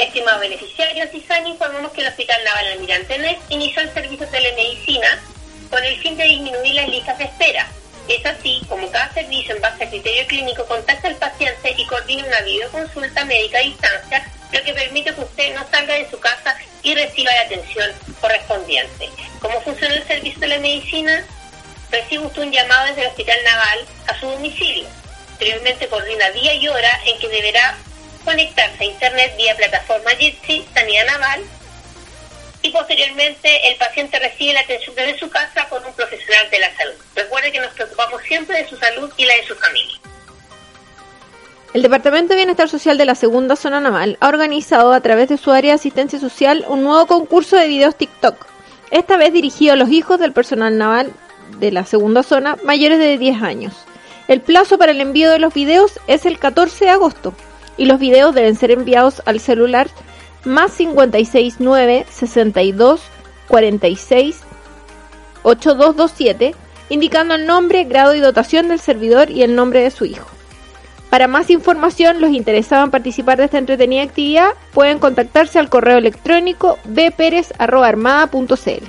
Estimados 0.00 0.40
beneficiarios, 0.40 1.12
ISAN 1.12 1.46
informamos 1.46 1.92
que 1.92 2.00
el 2.00 2.08
Hospital 2.08 2.42
Naval 2.42 2.66
Almirante 2.68 3.18
Net 3.18 3.38
inició 3.50 3.82
el 3.82 3.92
servicio 3.92 4.24
de 4.24 4.32
telemedicina 4.32 5.22
con 5.68 5.84
el 5.84 6.00
fin 6.00 6.16
de 6.16 6.24
disminuir 6.24 6.74
las 6.74 6.88
listas 6.88 7.18
de 7.18 7.24
espera. 7.24 7.68
Es 8.08 8.24
así 8.24 8.62
como 8.66 8.90
cada 8.90 9.12
servicio 9.12 9.54
en 9.54 9.60
base 9.60 9.84
a 9.84 9.90
criterio 9.90 10.26
clínico 10.26 10.64
contacta 10.64 11.06
al 11.06 11.16
paciente 11.16 11.74
y 11.76 11.86
coordina 11.86 12.26
una 12.26 12.40
videoconsulta 12.40 13.26
médica 13.26 13.58
a 13.58 13.60
distancia, 13.60 14.26
lo 14.50 14.62
que 14.62 14.72
permite 14.72 15.14
que 15.14 15.20
usted 15.20 15.54
no 15.54 15.68
salga 15.70 15.94
de 15.94 16.10
su 16.10 16.18
casa 16.18 16.56
y 16.82 16.94
reciba 16.94 17.34
la 17.34 17.42
atención 17.42 17.92
correspondiente. 18.22 19.10
¿Cómo 19.38 19.60
funciona 19.60 19.94
el 19.94 20.06
servicio 20.06 20.40
de 20.40 20.48
la 20.48 20.58
medicina? 20.60 21.24
Recibe 21.90 22.24
usted 22.24 22.42
un 22.42 22.52
llamado 22.52 22.86
desde 22.86 23.02
el 23.02 23.08
Hospital 23.08 23.38
Naval 23.44 23.78
a 24.06 24.18
su 24.18 24.30
domicilio. 24.30 24.88
Posteriormente 25.28 25.88
coordina 25.88 26.30
día 26.30 26.54
y 26.54 26.68
hora 26.68 27.00
en 27.04 27.18
que 27.18 27.28
deberá 27.28 27.76
conectarse 28.24 28.84
a 28.84 28.86
Internet 28.86 29.34
vía 29.36 29.56
plataforma 29.56 30.10
Jitsi, 30.12 30.64
Sanidad 30.74 31.06
Naval, 31.06 31.42
y 32.62 32.70
posteriormente 32.70 33.68
el 33.68 33.76
paciente 33.76 34.18
recibe 34.18 34.52
la 34.52 34.60
atención 34.60 34.94
desde 34.94 35.18
su 35.18 35.30
casa 35.30 35.66
con 35.68 35.84
un 35.84 35.92
profesional 35.94 36.50
de 36.50 36.58
la 36.58 36.76
salud. 36.76 36.94
Recuerde 37.14 37.52
que 37.52 37.60
nos 37.60 37.72
preocupamos 37.72 38.22
siempre 38.22 38.58
de 38.58 38.68
su 38.68 38.76
salud 38.76 39.10
y 39.16 39.24
la 39.24 39.34
de 39.34 39.46
su 39.46 39.54
familia. 39.54 39.96
El 41.72 41.82
Departamento 41.82 42.30
de 42.30 42.36
Bienestar 42.36 42.68
Social 42.68 42.98
de 42.98 43.04
la 43.04 43.14
Segunda 43.14 43.56
Zona 43.56 43.80
Naval 43.80 44.18
ha 44.20 44.28
organizado 44.28 44.92
a 44.92 45.00
través 45.00 45.28
de 45.28 45.38
su 45.38 45.52
área 45.52 45.70
de 45.70 45.76
asistencia 45.76 46.18
social 46.18 46.64
un 46.68 46.82
nuevo 46.82 47.06
concurso 47.06 47.56
de 47.56 47.68
videos 47.68 47.96
TikTok, 47.96 48.46
esta 48.90 49.16
vez 49.16 49.32
dirigido 49.32 49.74
a 49.74 49.76
los 49.76 49.90
hijos 49.90 50.18
del 50.18 50.32
personal 50.32 50.76
naval 50.76 51.12
de 51.58 51.70
la 51.70 51.84
Segunda 51.86 52.22
Zona 52.22 52.56
mayores 52.64 52.98
de 52.98 53.16
10 53.16 53.42
años. 53.42 53.74
El 54.26 54.40
plazo 54.40 54.78
para 54.78 54.92
el 54.92 55.00
envío 55.00 55.30
de 55.30 55.38
los 55.38 55.54
videos 55.54 56.00
es 56.08 56.26
el 56.26 56.38
14 56.38 56.84
de 56.84 56.90
agosto 56.90 57.34
y 57.80 57.86
los 57.86 57.98
videos 57.98 58.34
deben 58.34 58.56
ser 58.56 58.72
enviados 58.72 59.22
al 59.24 59.40
celular 59.40 59.88
más 60.44 60.72
569 60.72 62.04
62 62.10 63.00
46 63.48 64.40
8227 65.42 66.54
indicando 66.90 67.34
el 67.34 67.46
nombre, 67.46 67.84
grado 67.84 68.14
y 68.14 68.20
dotación 68.20 68.68
del 68.68 68.80
servidor 68.80 69.30
y 69.30 69.44
el 69.44 69.54
nombre 69.54 69.80
de 69.80 69.90
su 69.90 70.04
hijo. 70.04 70.28
Para 71.08 71.26
más 71.26 71.48
información, 71.48 72.20
los 72.20 72.32
interesados 72.32 72.84
en 72.84 72.90
participar 72.90 73.38
de 73.38 73.46
esta 73.46 73.56
entretenida 73.56 74.02
actividad 74.02 74.50
pueden 74.74 74.98
contactarse 74.98 75.58
al 75.58 75.70
correo 75.70 75.96
electrónico 75.96 76.78
bperez.armada.cl. 76.84 78.84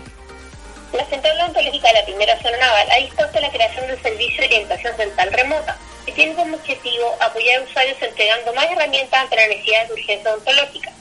La 0.98 1.06
Central 1.06 1.38
Odontológica 1.44 1.88
de 1.88 1.94
la 1.94 2.06
Primera 2.06 2.38
Zona 2.42 2.58
Naval 2.58 2.88
ha 2.92 2.98
dispuesto 2.98 3.40
la 3.40 3.50
creación 3.52 3.88
del 3.88 4.02
servicio 4.02 4.42
de 4.42 4.48
orientación 4.48 4.98
dental 4.98 5.32
remota, 5.32 5.78
tiene 6.06 6.36
como 6.36 6.56
objetivo 6.56 7.18
apoyar 7.20 7.60
a 7.60 7.64
usuarios 7.64 8.02
entregando 8.02 8.54
más 8.54 8.72
herramientas 8.72 9.22
ante 9.22 9.36
la 9.36 9.48
necesidad 9.48 9.88
de 9.88 9.94
urgencia 9.94 10.32
odontológica. 10.32 10.94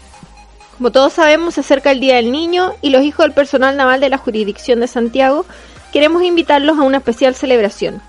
Como 0.82 0.90
todos 0.90 1.12
sabemos, 1.12 1.54
se 1.54 1.60
acerca 1.60 1.92
el 1.92 2.00
Día 2.00 2.16
del 2.16 2.32
Niño 2.32 2.74
y 2.82 2.90
los 2.90 3.04
hijos 3.04 3.24
del 3.24 3.32
personal 3.32 3.76
naval 3.76 4.00
de 4.00 4.08
la 4.08 4.18
jurisdicción 4.18 4.80
de 4.80 4.88
Santiago 4.88 5.46
queremos 5.92 6.24
invitarlos 6.24 6.76
a 6.76 6.82
una 6.82 6.96
especial 6.96 7.36
celebración. 7.36 8.02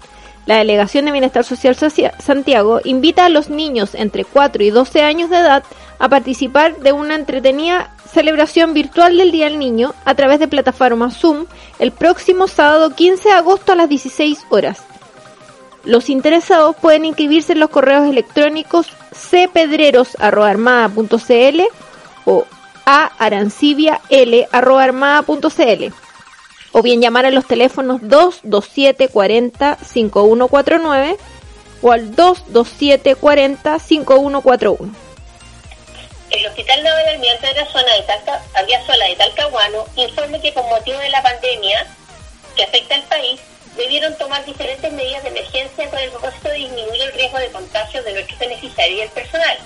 La 0.47 0.57
Delegación 0.57 1.05
de 1.05 1.11
Bienestar 1.11 1.43
Social 1.43 1.76
Socia- 1.76 2.19
Santiago 2.19 2.82
invita 2.84 3.26
a 3.26 3.30
los 3.30 3.51
niños 3.51 3.93
entre 3.93 4.26
4 4.26 4.63
y 4.63 4.71
12 4.71 5.03
años 5.03 5.30
de 5.30 5.38
edad 5.38 5.63
a 5.99 6.09
participar 6.09 6.78
de 6.78 6.93
una 6.93 7.13
entretenida 7.13 7.91
celebración 8.11 8.74
virtual 8.74 9.19
del 9.19 9.30
Día 9.30 9.45
del 9.45 9.59
Niño 9.59 9.93
a 10.03 10.15
través 10.15 10.39
de 10.39 10.47
plataforma 10.47 11.11
Zoom 11.11 11.45
el 11.78 11.91
próximo 11.91 12.47
sábado 12.47 12.89
15 12.89 13.30
de 13.30 13.36
agosto 13.36 13.74
a 13.74 13.76
las 13.76 13.88
16 13.88 14.47
horas. 14.49 14.82
Los 15.84 16.09
interesados 16.09 16.76
pueden 16.78 17.05
inscribirse 17.05 17.53
en 17.53 17.59
los 17.59 17.69
correos 17.69 18.09
electrónicos 18.09 18.88
cpedreros.armada.cl 19.13 21.61
o 22.26 22.45
a 22.86 23.05
arancibial.armada.cl 23.17 25.93
o 26.73 26.81
bien 26.81 27.01
llamar 27.01 27.25
a 27.25 27.31
los 27.31 27.45
teléfonos 27.45 28.01
227 28.01 29.07
40 29.07 29.77
5149 29.77 31.17
o 31.81 31.91
al 31.91 32.15
227 32.15 33.15
40 33.15 33.79
5141. 33.79 34.95
El 36.31 36.47
Hospital 36.47 36.84
Naval 36.84 37.07
Almirante 37.09 37.47
de 37.47 37.53
la 37.53 37.65
zona 37.67 37.93
de 37.93 38.01
Talca, 38.03 38.41
Aviasola 38.55 39.05
de 39.05 39.15
Talcahuano 39.15 39.86
informa 39.95 40.39
que 40.39 40.53
con 40.53 40.67
motivo 40.67 40.97
de 40.97 41.09
la 41.09 41.21
pandemia 41.21 41.86
que 42.55 42.63
afecta 42.63 42.95
al 42.95 43.03
país, 43.03 43.39
debieron 43.75 44.15
tomar 44.17 44.45
diferentes 44.45 44.91
medidas 44.91 45.23
de 45.23 45.29
emergencia 45.29 45.89
con 45.89 45.99
el 45.99 46.09
propósito 46.11 46.49
de 46.49 46.55
disminuir 46.55 47.01
el 47.01 47.13
riesgo 47.13 47.39
de 47.39 47.51
contagio 47.51 48.03
de 48.03 48.13
nuestros 48.13 48.39
beneficiarios 48.39 48.99
y 48.99 49.01
el 49.01 49.09
personal. 49.09 49.57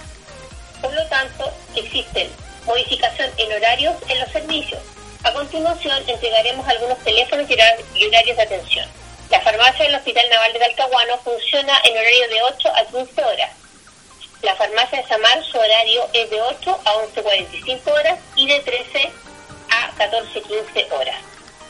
Por 0.81 0.93
lo 0.93 1.05
tanto, 1.07 1.51
existen 1.75 2.29
modificación 2.67 3.31
en 3.37 3.51
horarios 3.53 3.95
en 4.09 4.19
los 4.19 4.29
servicios. 4.31 4.81
A 5.23 5.33
continuación, 5.33 5.97
entregaremos 6.07 6.67
algunos 6.67 6.99
teléfonos 6.99 7.49
y 7.49 7.53
horar- 7.53 7.79
y 7.95 8.05
horarios 8.05 8.37
de 8.37 8.43
atención. 8.43 8.87
La 9.31 9.41
farmacia 9.41 9.85
del 9.85 9.95
Hospital 9.95 10.29
Naval 10.29 10.53
de 10.53 10.59
Talcahuano 10.59 11.17
funciona 11.19 11.81
en 11.83 11.97
horario 11.97 12.29
de 12.29 12.43
8 12.43 12.71
a 12.75 12.85
15 12.85 13.23
horas. 13.25 13.51
La 14.43 14.55
farmacia 14.55 15.01
de 15.01 15.07
Samar, 15.07 15.43
su 15.43 15.57
horario 15.57 16.07
es 16.13 16.29
de 16.29 16.41
8 16.41 16.81
a 16.85 16.93
11.45 16.93 17.91
horas 17.91 18.19
y 18.35 18.47
de 18.47 18.59
13 18.59 19.11
a 19.71 19.91
14.15 19.97 20.91
horas. 20.91 21.15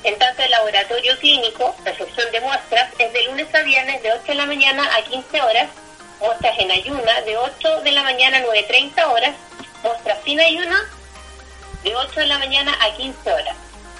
En 0.04 0.18
tanto, 0.20 0.44
el 0.44 0.52
laboratorio 0.52 1.18
clínico, 1.20 1.76
recepción 1.84 2.30
de 2.32 2.42
muestras, 2.42 2.92
es 3.00 3.12
de 3.14 3.24
lunes 3.24 3.48
a 3.56 3.62
viernes 3.64 4.04
de 4.04 4.12
8 4.12 4.24
de 4.28 4.36
la 4.36 4.46
mañana 4.46 4.96
a 4.96 5.02
15 5.02 5.42
horas, 5.42 5.68
muestras 6.20 6.60
en 6.60 6.72
ayuna 6.72 7.22
de 7.22 7.38
8 7.38 7.82
de 7.82 7.92
la 7.92 8.04
mañana 8.04 8.38
a 8.38 8.42
9.30 8.42 9.08
horas, 9.08 9.36
muestras 9.84 10.18
sin 10.24 10.40
ayuna 10.40 10.80
de 11.84 11.96
8 11.96 12.20
de 12.20 12.26
la 12.28 12.40
mañana 12.40 12.76
a 12.82 12.96
15 12.96 13.32
horas. 13.32 13.56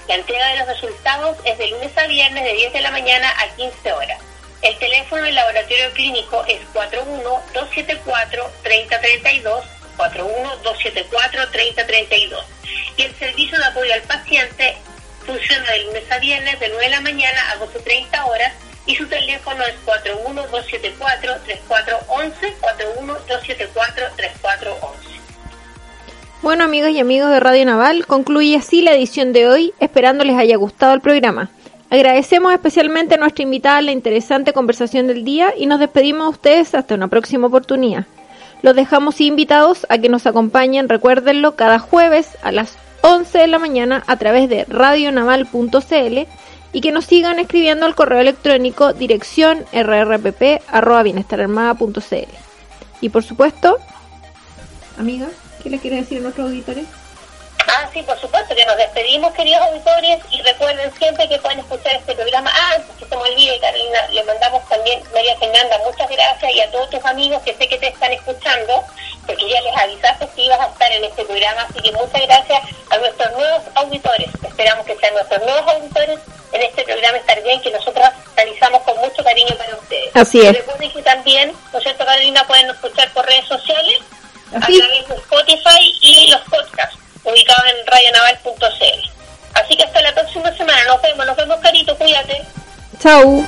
La 0.08 0.14
entrega 0.14 0.46
de 0.48 0.58
los 0.58 0.68
resultados 0.68 1.36
es 1.44 1.58
de 1.58 1.68
lunes 1.68 1.96
a 1.96 2.06
viernes 2.06 2.44
de 2.44 2.52
10 2.52 2.72
de 2.72 2.80
la 2.80 2.90
mañana 2.90 3.30
a 3.38 3.48
15 3.56 3.92
horas. 3.92 4.18
El 4.62 4.78
teléfono 4.78 5.22
del 5.22 5.34
laboratorio 5.34 5.92
clínico 5.92 6.44
es 6.46 6.60
41-274-3032, 6.74 9.62
41-274-3032. 9.96 12.44
Y 12.96 13.02
el 13.02 13.14
servicio 13.16 13.58
de 13.58 13.64
apoyo 13.64 13.92
al 13.94 14.02
paciente 14.02 14.76
funciona 15.24 15.70
de 15.70 15.84
lunes 15.84 16.10
a 16.10 16.18
viernes 16.18 16.58
de 16.58 16.70
9 16.70 16.84
de 16.84 16.90
la 16.90 17.00
mañana 17.00 17.52
a 17.52 17.58
12.30 17.58 18.26
horas 18.26 18.52
y 18.86 18.96
su 18.96 19.06
teléfono 19.06 19.62
es 19.64 19.76
41-274-3411, 19.84 22.56
41-274-3411. 22.60 25.17
Bueno 26.40 26.62
amigos 26.62 26.90
y 26.90 27.00
amigos 27.00 27.30
de 27.30 27.40
Radio 27.40 27.66
Naval, 27.66 28.06
concluye 28.06 28.54
así 28.54 28.80
la 28.80 28.92
edición 28.92 29.32
de 29.32 29.48
hoy, 29.48 29.74
esperando 29.80 30.22
les 30.22 30.36
haya 30.36 30.56
gustado 30.56 30.94
el 30.94 31.00
programa. 31.00 31.50
Agradecemos 31.90 32.52
especialmente 32.52 33.16
a 33.16 33.18
nuestra 33.18 33.42
invitada 33.42 33.82
la 33.82 33.90
interesante 33.90 34.52
conversación 34.52 35.08
del 35.08 35.24
día 35.24 35.52
y 35.58 35.66
nos 35.66 35.80
despedimos 35.80 36.26
a 36.26 36.30
ustedes 36.30 36.76
hasta 36.76 36.94
una 36.94 37.08
próxima 37.08 37.48
oportunidad. 37.48 38.06
Los 38.62 38.76
dejamos 38.76 39.20
invitados 39.20 39.84
a 39.88 39.98
que 39.98 40.08
nos 40.08 40.28
acompañen, 40.28 40.88
recuérdenlo, 40.88 41.56
cada 41.56 41.80
jueves 41.80 42.38
a 42.42 42.52
las 42.52 42.78
11 43.00 43.36
de 43.36 43.48
la 43.48 43.58
mañana 43.58 44.04
a 44.06 44.16
través 44.16 44.48
de 44.48 44.64
radionaval.cl 44.68 46.28
y 46.72 46.80
que 46.80 46.92
nos 46.92 47.04
sigan 47.04 47.40
escribiendo 47.40 47.84
al 47.84 47.96
correo 47.96 48.20
electrónico 48.20 48.92
dirección 48.92 49.64
rrpp.bienestararmada.cl. 49.72 52.28
Y 53.00 53.08
por 53.08 53.24
supuesto, 53.24 53.78
amiga, 54.98 55.26
¿qué 55.68 55.76
le 55.76 55.80
quiere 55.82 55.96
decir 55.96 56.18
a 56.18 56.22
nuestros 56.22 56.46
auditores? 56.46 56.86
Ah, 57.68 57.86
sí, 57.92 58.02
por 58.02 58.18
supuesto 58.18 58.54
que 58.54 58.64
nos 58.64 58.78
despedimos, 58.78 59.34
queridos 59.34 59.60
auditores, 59.60 60.18
y 60.30 60.40
recuerden 60.40 60.90
siempre 60.96 61.28
que 61.28 61.38
pueden 61.38 61.58
escuchar 61.58 61.96
este 61.96 62.14
programa. 62.14 62.50
Ah, 62.54 62.72
antes 62.76 62.96
que 62.96 63.04
se 63.04 63.14
me 63.14 63.20
olvide, 63.20 63.60
Carolina, 63.60 64.08
le 64.08 64.24
mandamos 64.24 64.66
también, 64.70 65.02
María 65.12 65.36
Fernanda, 65.36 65.78
muchas 65.84 66.08
gracias, 66.08 66.54
y 66.54 66.60
a 66.60 66.70
todos 66.70 66.88
tus 66.88 67.04
amigos 67.04 67.42
que 67.42 67.54
sé 67.54 67.68
que 67.68 67.76
te 67.76 67.88
están 67.88 68.10
escuchando, 68.12 68.82
porque 69.26 69.46
ya 69.50 69.60
les 69.60 69.76
avisaste 69.76 70.26
que 70.34 70.42
ibas 70.42 70.60
a 70.60 70.68
estar 70.68 70.90
en 70.90 71.04
este 71.04 71.24
programa, 71.26 71.66
así 71.68 71.82
que 71.82 71.92
muchas 71.92 72.22
gracias 72.22 72.62
a 72.88 72.96
nuestros 72.96 73.32
nuevos 73.32 73.62
auditores. 73.74 74.28
Esperamos 74.42 74.86
que 74.86 74.96
sean 74.96 75.12
nuestros 75.12 75.42
nuevos 75.42 75.74
auditores 75.74 76.18
en 76.52 76.62
este 76.62 76.82
programa 76.84 77.18
Estar 77.18 77.42
Bien, 77.42 77.60
que 77.60 77.70
nosotros 77.70 78.08
realizamos 78.34 78.82
con 78.84 78.96
mucho 78.96 79.22
cariño 79.22 79.54
para 79.58 79.76
ustedes. 79.76 80.16
Así 80.16 80.40
es. 80.40 80.56
Recuerden 80.56 80.90
que 80.90 81.02
también, 81.02 81.52
¿no 81.70 81.78
es 81.78 81.84
cierto, 81.84 82.06
Carolina? 82.06 82.46
Pueden 82.46 82.70
escuchar 82.70 83.12
por 83.12 83.26
redes 83.26 83.44
sociales. 83.46 83.98
A 84.54 84.60
través 84.60 85.08
de 85.08 85.14
Spotify 85.14 85.94
y 86.00 86.30
los 86.30 86.40
podcasts 86.42 86.98
ubicados 87.24 87.64
en 87.70 87.86
radionaval.cl. 87.86 89.10
Así 89.54 89.76
que 89.76 89.84
hasta 89.84 90.00
la 90.00 90.14
próxima 90.14 90.52
semana. 90.56 90.84
Nos 90.86 91.02
vemos, 91.02 91.26
nos 91.26 91.36
vemos, 91.36 91.56
Carito. 91.60 91.96
Cuídate. 91.96 92.42
Chau. 93.00 93.46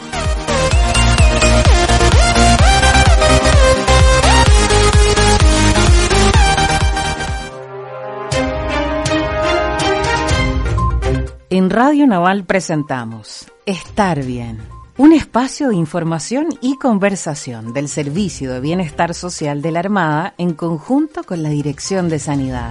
En 11.52 11.68
Radio 11.68 12.06
Naval 12.06 12.44
presentamos 12.44 13.46
Estar 13.66 14.22
Bien, 14.22 14.68
un 15.00 15.14
espacio 15.14 15.70
de 15.70 15.76
información 15.76 16.48
y 16.60 16.76
conversación 16.76 17.72
del 17.72 17.88
Servicio 17.88 18.52
de 18.52 18.60
Bienestar 18.60 19.14
Social 19.14 19.62
de 19.62 19.70
la 19.70 19.78
Armada 19.78 20.34
en 20.36 20.52
conjunto 20.52 21.24
con 21.24 21.42
la 21.42 21.48
Dirección 21.48 22.10
de 22.10 22.18
Sanidad. 22.18 22.70